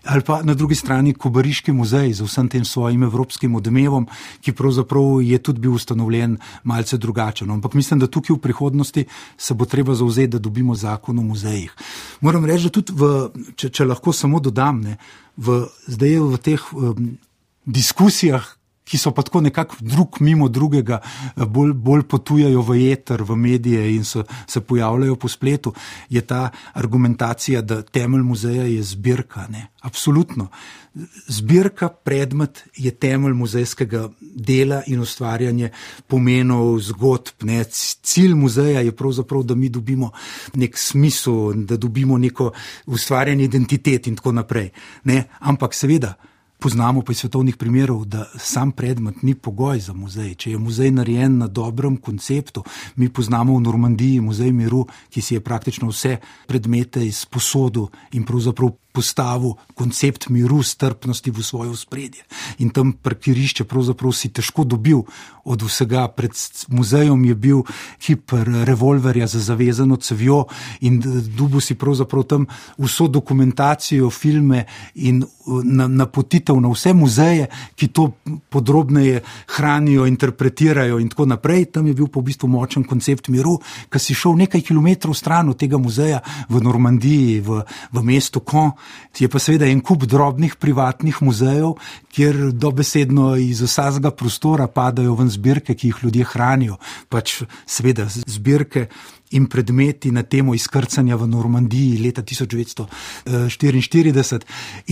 Ali 0.02 0.24
pa 0.26 0.42
na 0.42 0.54
drugi 0.54 0.74
strani 0.74 1.14
Kobariški 1.14 1.72
muzej 1.72 2.10
z 2.12 2.26
vsem 2.26 2.48
tem 2.50 2.64
svojim 2.66 3.02
evropskim 3.06 3.54
odmevom, 3.54 4.08
ki 4.42 4.52
pravzaprav 4.52 5.22
je 5.22 5.38
tudi 5.38 5.62
bil 5.62 5.76
ustanovljen 5.78 6.38
malce 6.64 6.98
drugačen. 6.98 7.46
No, 7.48 7.54
ampak 7.54 7.74
mislim, 7.78 8.00
da 8.02 8.10
tukaj 8.10 8.34
v 8.34 8.40
prihodnosti 8.42 9.04
se 9.38 9.54
bo 9.54 9.64
treba 9.64 9.94
zauzeti, 9.94 10.34
da 10.34 10.38
dobimo 10.38 10.74
zakon 10.74 11.18
o 11.18 11.22
muzejih. 11.22 11.70
Moram 12.20 12.44
reči, 12.44 12.66
da 12.66 12.74
tudi, 12.74 12.92
v, 12.98 13.12
če, 13.54 13.70
če 13.70 13.86
lahko 13.86 14.12
samo 14.12 14.40
dodam, 14.42 14.82
ne, 14.82 14.96
v, 15.36 15.62
zdaj 15.86 16.18
v 16.18 16.42
teh 16.42 16.66
um, 16.74 17.14
diskusijah, 17.64 18.42
ki 18.84 18.98
so 18.98 19.12
pa 19.14 19.22
tako 19.22 19.40
nekako 19.40 19.76
drug 19.80 20.20
mimo 20.20 20.48
drugega, 20.48 21.00
eh, 21.36 21.44
bolj, 21.46 21.72
bolj 21.72 22.02
potujajo 22.02 22.62
v 22.62 22.78
eter, 22.92 23.22
v 23.22 23.36
medije 23.36 23.94
in 23.94 24.04
so, 24.04 24.24
se 24.46 24.60
pojavljajo 24.60 25.16
po 25.16 25.28
spletu, 25.28 25.74
je 26.10 26.20
ta 26.20 26.50
argumentacija, 26.72 27.62
da 27.62 27.82
temelj 27.82 28.22
muzeja 28.22 28.64
je 28.64 28.82
zbirka. 28.82 29.46
Ne? 29.48 29.68
Absolutno. 29.80 30.48
Zbirka, 31.26 31.88
predmet 31.88 32.64
je 32.76 32.90
temelj 32.90 33.32
muzejskega 33.32 34.08
dela 34.20 34.82
in 34.86 35.00
ustvarjanje 35.00 35.70
pomenov, 36.06 36.78
zgodb. 36.80 37.46
Ne? 37.48 37.64
Cilj 38.02 38.34
muzeja 38.34 38.80
je 38.80 38.92
pravzaprav, 38.96 39.42
da 39.42 39.54
mi 39.54 39.68
dobimo 39.68 40.10
nek 40.54 40.78
smisel, 40.78 41.64
da 41.64 41.76
dobimo 41.76 42.18
neko 42.18 42.52
ustvarjanje 42.86 43.44
identitet 43.44 44.06
in 44.06 44.16
tako 44.16 44.32
naprej. 44.32 44.70
Ne? 45.04 45.24
Ampak 45.40 45.74
seveda. 45.74 46.14
Poznamo 46.62 47.02
pa 47.02 47.12
iz 47.12 47.18
svetovnih 47.18 47.56
primerov, 47.56 48.04
da 48.04 48.28
sam 48.38 48.70
predmet 48.72 49.22
ni 49.22 49.34
pogoj 49.34 49.80
za 49.80 49.92
muzej. 49.92 50.34
Če 50.34 50.50
je 50.50 50.58
muzej 50.58 50.92
narejen 50.94 51.38
na 51.38 51.48
dobrem 51.50 51.96
konceptu, 51.96 52.62
mi 52.96 53.08
poznamo 53.08 53.56
v 53.56 53.64
Normandiji 53.64 54.20
muzej 54.22 54.52
miru, 54.52 54.84
ki 55.10 55.22
si 55.22 55.34
je 55.34 55.42
praktično 55.42 55.90
vse 55.90 56.20
predmete 56.46 57.02
izposodil 57.06 57.88
in 58.12 58.22
pravzaprav 58.22 58.70
postavil 58.92 59.56
koncept 59.74 60.28
miru, 60.28 60.62
strpnosti 60.62 61.30
v 61.30 61.42
svoje 61.42 61.76
spredje. 61.76 62.22
In 62.58 62.70
tam 62.70 62.92
parkirišče 62.92 63.64
pravzaprav 63.64 64.12
si 64.12 64.28
težko 64.28 64.64
dobil 64.64 65.02
od 65.44 65.62
vsega. 65.62 66.06
Pred 66.08 66.36
muzejem 66.68 67.24
je 67.24 67.34
bil 67.34 67.62
hiper 68.04 68.48
revolverja 68.68 69.26
za 69.26 69.40
zavezano 69.40 69.96
cevjo 69.96 70.44
in 70.80 71.00
dubu 71.36 71.60
si 71.60 71.74
pravzaprav 71.74 72.22
tam 72.22 72.46
vso 72.78 73.08
dokumentacijo, 73.08 74.10
filme 74.10 74.64
in 74.94 75.24
napotitev 75.88 76.60
na 76.60 76.70
vse 76.70 76.92
muzeje, 76.92 77.48
ki 77.74 77.88
to 77.88 78.10
podrobneje 78.48 79.22
hranijo, 79.56 80.06
interpretirajo 80.06 80.98
in 80.98 81.08
tako 81.08 81.26
naprej. 81.26 81.64
Tam 81.72 81.86
je 81.86 81.94
bil 81.94 82.06
pa 82.06 82.20
v 82.20 82.28
bistvu 82.30 82.48
močen 82.48 82.84
koncept 82.84 83.28
miru, 83.28 83.58
ki 83.90 83.98
si 83.98 84.14
šel 84.14 84.36
nekaj 84.44 84.60
kilometrov 84.60 85.14
stran 85.14 85.48
od 85.48 85.58
tega 85.58 85.78
muzeja 85.78 86.20
v 86.48 86.62
Normandiji, 86.62 87.40
v, 87.40 87.62
v 87.92 88.04
mestu 88.04 88.40
Kon. 88.40 88.72
Je 89.18 89.28
pa 89.28 89.38
seveda 89.38 89.66
en 89.68 89.80
kup 89.80 90.04
drobnih 90.08 90.56
privatnih 90.56 91.22
muzejev, 91.22 91.72
kjer 92.12 92.52
dobesedno 92.52 93.36
iz 93.36 93.62
vsakega 93.62 94.10
prostora 94.10 94.66
padajo 94.66 95.14
ven 95.14 95.30
zbirke, 95.30 95.74
ki 95.74 95.88
jih 95.88 95.96
ljudje 96.02 96.24
hranijo. 96.32 96.76
Pač 97.08 97.42
seveda 97.66 98.08
zbirke. 98.08 98.86
In 99.32 99.46
predmeti 99.48 100.10
na 100.12 100.22
temo 100.22 100.54
izkrcanja 100.54 101.16
v 101.16 101.26
Normandiji 101.26 101.98
leta 102.04 102.22
1944, 102.22 104.40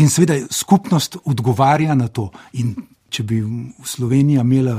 in 0.00 0.08
seveda 0.08 0.34
skupnost 0.50 1.16
odgovarja 1.28 1.94
na 1.94 2.08
to. 2.08 2.30
In 2.56 2.74
če 3.10 3.24
bi 3.26 3.40
Slovenija 3.84 4.44
imela 4.46 4.76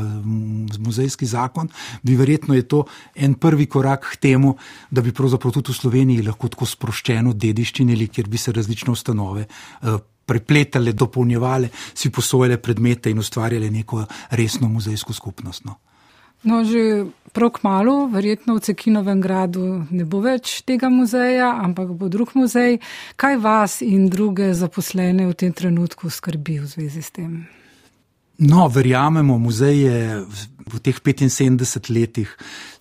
muzejski 0.80 1.26
zakon, 1.26 1.70
bi 2.04 2.16
verjetno 2.16 2.56
je 2.56 2.68
to 2.68 2.86
en 3.16 3.36
prvi 3.36 3.66
korak 3.66 4.14
k 4.14 4.22
temu, 4.28 4.56
da 4.90 5.02
bi 5.02 5.14
pravzaprav 5.14 5.54
tudi 5.54 5.72
v 5.72 5.80
Sloveniji 5.82 6.26
lahko 6.28 6.50
tako 6.52 6.70
sproščeno 6.70 7.34
dediščinili, 7.34 8.08
kjer 8.08 8.32
bi 8.32 8.42
se 8.42 8.56
različne 8.56 8.96
ustanove. 8.96 9.46
Uh, 9.82 10.00
prepletale, 10.32 10.94
dopolnjevale, 10.96 11.70
si 11.94 12.10
posojale 12.10 12.58
predmete 12.62 13.12
in 13.12 13.20
ustvarjale 13.20 13.70
neko 13.72 14.06
resno 14.38 14.70
muzejsko 14.72 15.14
skupnost. 15.14 15.66
No. 15.66 15.76
No, 16.42 16.64
že 16.66 17.06
prav 17.38 17.52
kmalo, 17.60 18.08
verjetno 18.10 18.58
v 18.58 18.66
Cekinovem 18.66 19.22
gradu 19.22 19.86
ne 19.94 20.06
bo 20.10 20.24
več 20.26 20.64
tega 20.66 20.90
muzeja, 20.90 21.54
ampak 21.62 21.94
bo 21.94 22.10
drug 22.10 22.34
muzej. 22.34 22.80
Kaj 23.14 23.38
vas 23.38 23.82
in 23.86 24.10
druge 24.10 24.54
zaposlene 24.58 25.30
v 25.30 25.38
tem 25.38 25.54
trenutku 25.54 26.10
skrbi 26.10 26.58
v 26.64 26.66
zvezi 26.66 27.02
s 27.06 27.14
tem? 27.14 27.46
No, 28.42 28.68
verjamemo, 28.68 29.38
muzej 29.38 29.78
je 29.86 30.26
v 30.72 30.80
teh 30.80 30.98
75 30.98 31.92
letih 31.92 32.30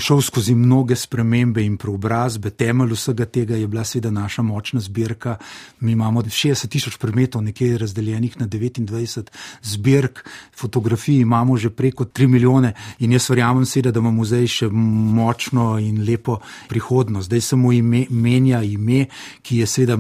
šel 0.01 0.23
skozi 0.23 0.55
mnoge 0.55 0.96
spremembe 0.96 1.62
in 1.64 1.77
preobrazbe. 1.81 2.51
Temelj 2.51 2.94
vsega 2.94 3.27
tega 3.27 3.57
je 3.59 3.66
bila 3.68 3.85
seveda 3.85 4.11
naša 4.11 4.42
močna 4.42 4.81
zbirka. 4.81 5.37
Mi 5.81 5.92
imamo 5.92 6.23
60 6.23 6.68
tisoč 6.68 6.96
predmetov, 6.96 7.42
nekje 7.42 7.79
razdeljenih 7.79 8.40
na 8.40 8.46
29 8.46 9.31
zbirk, 9.62 10.25
fotografij 10.57 11.20
imamo 11.20 11.57
že 11.57 11.70
preko 11.70 12.05
3 12.05 12.27
milijone 12.27 12.73
in 12.99 13.12
jaz 13.12 13.31
verjamem 13.31 13.66
seveda, 13.66 13.90
da 13.90 14.01
ima 14.01 14.11
muzej 14.11 14.46
še 14.46 14.68
močno 14.70 15.79
in 15.79 16.05
lepo 16.05 16.38
prihodnost. 16.68 17.27
Zdaj 17.27 17.40
se 17.40 17.57
mu 17.57 17.73
ime, 17.73 18.07
menja 18.11 18.62
ime, 18.62 19.07
ki 19.42 19.59
je 19.59 19.66
seveda 19.66 19.99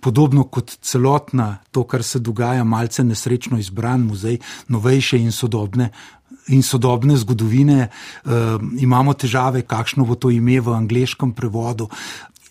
podobno 0.00 0.44
kot 0.44 0.76
celotna 0.82 1.58
to, 1.70 1.84
kar 1.84 2.02
se 2.02 2.18
dogaja, 2.18 2.64
malce 2.64 3.04
nesrečno 3.04 3.58
izbran 3.58 4.00
muzej, 4.00 4.38
novejše 4.98 5.18
in 5.18 5.32
sodobne 5.32 5.90
in 6.48 6.62
sodobne 6.62 7.16
zgodovine, 7.16 7.88
uh, 7.88 8.32
imamo 8.80 9.12
težave, 9.12 9.62
kakšno 9.62 10.04
bo 10.04 10.14
to 10.14 10.30
ime 10.30 10.60
v 10.60 10.72
angliškem 10.72 11.32
prevodu. 11.32 11.88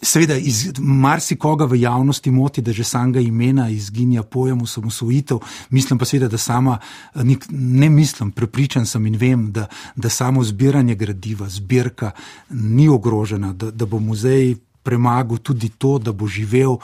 Seveda, 0.01 0.37
marsikoga 0.77 1.65
v 1.65 1.81
javnosti 1.81 2.29
moti, 2.31 2.61
da 2.61 2.71
že 2.71 2.83
samega 2.83 3.19
imena 3.19 3.69
izginja 3.69 4.23
pojem 4.23 4.61
osamosvojitev, 4.61 5.39
mislim 5.69 5.97
pa 5.97 6.05
seveda, 6.05 6.29
da 6.29 6.37
sama, 6.37 6.77
ne 7.49 7.89
mislim, 7.89 8.31
prepričan 8.31 8.85
sem 8.85 9.05
in 9.05 9.17
vem, 9.17 9.51
da, 9.51 9.65
da 9.95 10.09
samo 10.09 10.43
zbiranje 10.43 10.95
gradiva, 10.95 11.49
zbirka 11.49 12.11
ni 12.49 12.87
ogrožena, 12.89 13.53
da, 13.53 13.71
da 13.71 13.85
bo 13.85 13.99
muzej 13.99 14.55
premagal 14.87 15.43
tudi 15.43 15.73
to, 15.75 15.97
da 15.99 16.15
bo 16.15 16.29
živel 16.31 16.77
uh, 16.79 16.81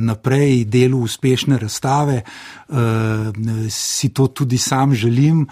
naprej, 0.00 0.64
delu 0.64 1.04
uspešne 1.04 1.60
razstave, 1.60 2.22
uh, 2.24 2.78
si 3.68 4.14
to 4.16 4.32
tudi 4.32 4.58
sam 4.58 4.96
želim. 4.96 5.44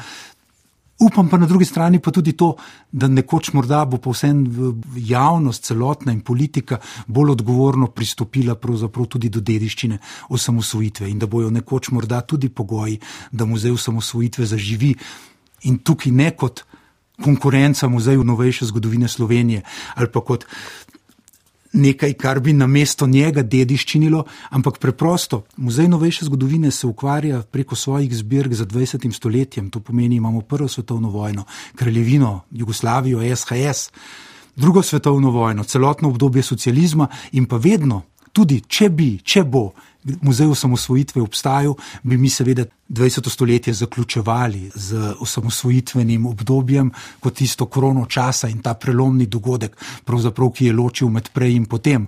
Upam 1.02 1.28
pa 1.28 1.38
na 1.38 1.46
drugi 1.46 1.64
strani 1.64 1.98
pa 1.98 2.11
tudi 2.11 2.33
to, 2.33 2.55
da 2.92 3.09
nekoč 3.09 3.52
morda 3.52 3.85
bo 3.85 3.98
povsem 3.98 4.44
javnost, 4.96 5.64
celotna 5.64 6.12
in 6.12 6.20
politika 6.20 6.78
bolj 7.07 7.31
odgovorno 7.31 7.88
pristopila 7.90 8.55
tudi 9.09 9.28
do 9.28 9.40
dediščine 9.40 9.98
osamosvojitve 10.28 11.11
in 11.11 11.18
da 11.18 11.26
bojo 11.26 11.50
nekoč 11.50 11.90
morda 11.90 12.20
tudi 12.20 12.48
pogoji, 12.48 13.00
da 13.33 13.44
muzej 13.44 13.72
osamosvojitve 13.72 14.46
zaživi 14.46 14.94
in 15.62 15.78
tukaj 15.78 16.12
ne 16.12 16.31
kot 16.31 16.64
konkurenca 17.22 17.88
muzeju 17.88 18.24
novejše 18.24 18.66
zgodovine 18.66 19.09
Slovenije 19.09 19.62
ali 19.94 20.09
pa 20.12 20.20
kot 20.20 20.46
nekaj, 21.73 22.13
kar 22.13 22.41
bi 22.41 22.53
na 22.53 22.67
mesto 22.67 23.07
njega 23.07 23.43
dediščinilo, 23.43 24.25
ampak 24.51 24.79
preprosto. 24.79 25.43
Muzej 25.57 25.89
novejše 25.89 26.25
zgodovine 26.25 26.71
se 26.71 26.87
ukvarja 26.87 27.43
preko 27.43 27.77
svojih 27.77 28.17
zbirk 28.17 28.53
za 28.53 28.67
20. 28.67 29.13
stoletjem, 29.13 29.71
to 29.71 29.81
pomeni, 29.81 30.17
imamo 30.17 30.41
prvo 30.41 30.69
svetovno 30.69 31.11
vojno, 31.11 31.45
kraljevino, 31.77 32.41
Jugoslavijo, 32.51 33.37
SHS, 33.37 33.91
drugo 34.57 34.83
svetovno 34.83 35.31
vojno, 35.31 35.65
celotno 35.65 36.09
obdobje 36.09 36.43
socializma 36.43 37.09
in 37.33 37.47
pa 37.47 37.57
vedno, 37.57 38.03
tudi 38.33 38.61
če 38.69 38.89
bi, 38.91 39.19
če 39.25 39.45
bo 39.45 39.71
muzej 40.05 40.47
osamosvojitve 40.47 41.23
obstajal, 41.23 41.75
bi 42.03 42.17
mi 42.17 42.31
seveda 42.31 42.65
20. 42.88 43.29
stoletje 43.29 43.75
zaključevali 43.75 44.71
z 44.75 45.15
osamosvojitvenim 45.21 46.27
obdobjem 46.27 46.91
kot 47.21 47.35
tisto 47.35 47.67
krono 47.67 48.07
časa 48.07 48.49
in 48.49 48.62
ta 48.62 48.75
prelomni 48.75 49.27
dogodek, 49.27 49.77
ki 50.55 50.67
je 50.67 50.73
ločil 50.73 51.09
med 51.09 51.31
prej 51.33 51.57
in 51.57 51.65
potem. 51.67 52.07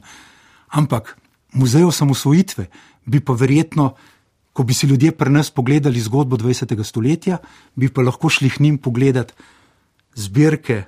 Ampak 0.68 1.16
muzej 1.52 1.84
osamosvojitve 1.84 2.66
bi 3.06 3.20
pa 3.20 3.32
verjetno, 3.32 3.94
ko 4.52 4.62
bi 4.62 4.74
si 4.74 4.86
ljudje 4.86 5.12
pri 5.12 5.30
nas 5.30 5.50
pogledali 5.50 6.00
zgodbo 6.00 6.36
20. 6.36 6.84
stoletja, 6.84 7.38
bi 7.74 7.88
pa 7.88 8.02
lahko 8.02 8.28
šli 8.28 8.50
k 8.50 8.60
njim 8.60 8.78
pogledati 8.78 9.34
zbirke. 10.14 10.84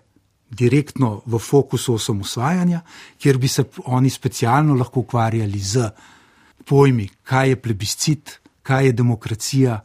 Direktno 0.51 1.23
v 1.27 1.39
fokusu 1.43 1.95
osamosvajanja, 1.95 2.81
kjer 3.19 3.39
bi 3.39 3.49
se 3.49 3.65
oni 3.85 4.11
specialno 4.11 4.75
lahko 4.75 5.01
ukvarjali 5.01 5.59
z 5.59 5.91
pojmi, 6.65 7.09
kaj 7.23 7.49
je 7.49 7.61
plebiscit, 7.63 8.41
kaj 8.63 8.87
je 8.87 8.93
demokracija, 8.93 9.81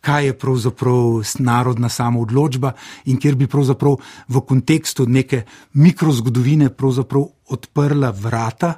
kaj 0.00 0.26
je 0.26 0.38
pravzaprav 0.38 1.22
narodna 1.38 1.88
samoodločba 1.88 2.72
in 3.04 3.18
kjer 3.20 3.34
bi 3.34 3.46
pravzaprav 3.46 3.96
v 4.28 4.40
kontekstu 4.40 5.06
neke 5.06 5.42
mikrozgodovine 5.74 6.70
odprla 7.48 8.10
vrata 8.10 8.74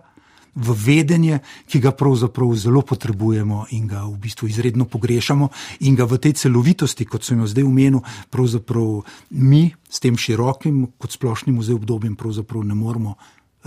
v 0.54 0.74
vedenje, 0.74 1.38
ki 1.66 1.78
ga 1.80 1.92
pravzaprav 1.94 2.54
zelo 2.59 2.83
potrebujemo 2.83 3.66
in 3.70 3.87
ga 3.87 4.02
v 4.04 4.16
bistvu 4.18 4.48
izredno 4.48 4.85
pogrešamo 4.85 5.48
in 5.87 5.94
ga 5.94 6.04
v 6.04 6.18
tej 6.18 6.33
celovitosti, 6.33 7.06
kot 7.06 7.24
sem 7.24 7.38
jo 7.38 7.46
zdaj 7.46 7.64
umenil, 7.64 8.02
pravzaprav 8.30 9.06
mi 9.30 9.70
s 9.88 10.00
tem 10.00 10.18
širokim 10.18 10.98
kot 10.98 11.12
splošnim 11.12 11.59
obdobjem 11.59 12.16
pravzaprav 12.16 12.64
ne 12.66 12.74
moremo 12.74 13.14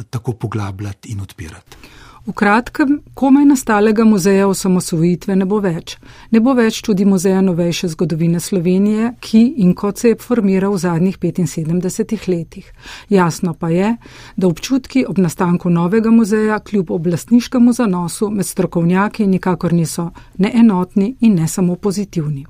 tako 0.10 0.34
poglabljati 0.34 1.14
in 1.14 1.22
odpirati. 1.22 1.78
V 2.26 2.32
kratkem, 2.32 3.02
komaj 3.14 3.46
nastalega 3.46 4.06
muzeja 4.08 4.46
osamosvojitve 4.48 5.36
ne 5.36 5.46
bo 5.46 5.58
več. 5.60 5.98
Ne 6.32 6.40
bo 6.40 6.54
več 6.56 6.80
tudi 6.86 7.04
muzeja 7.04 7.42
novejše 7.44 7.90
zgodovine 7.92 8.40
Slovenije, 8.40 9.10
ki 9.20 9.42
in 9.60 9.74
kot 9.76 10.00
se 10.00 10.14
je 10.14 10.20
formiral 10.24 10.72
v 10.72 10.80
zadnjih 10.86 11.18
75 11.20 12.30
letih. 12.32 12.72
Jasno 13.10 13.54
pa 13.54 13.70
je, 13.70 13.98
da 14.38 14.48
občutki 14.48 15.04
ob 15.04 15.20
nastanku 15.20 15.70
novega 15.70 16.12
muzeja 16.12 16.60
kljub 16.60 16.92
oblastniškemu 16.92 17.74
zanosu 17.74 18.30
med 18.32 18.48
strokovnjaki 18.48 19.28
nikakor 19.28 19.74
niso 19.74 20.12
neenotni 20.38 21.16
in 21.20 21.36
ne 21.36 21.48
samo 21.48 21.76
pozitivni. 21.76 22.46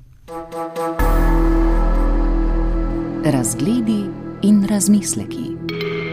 Razgledi 3.24 4.04
in 4.42 4.66
razmisleki. 4.70 6.03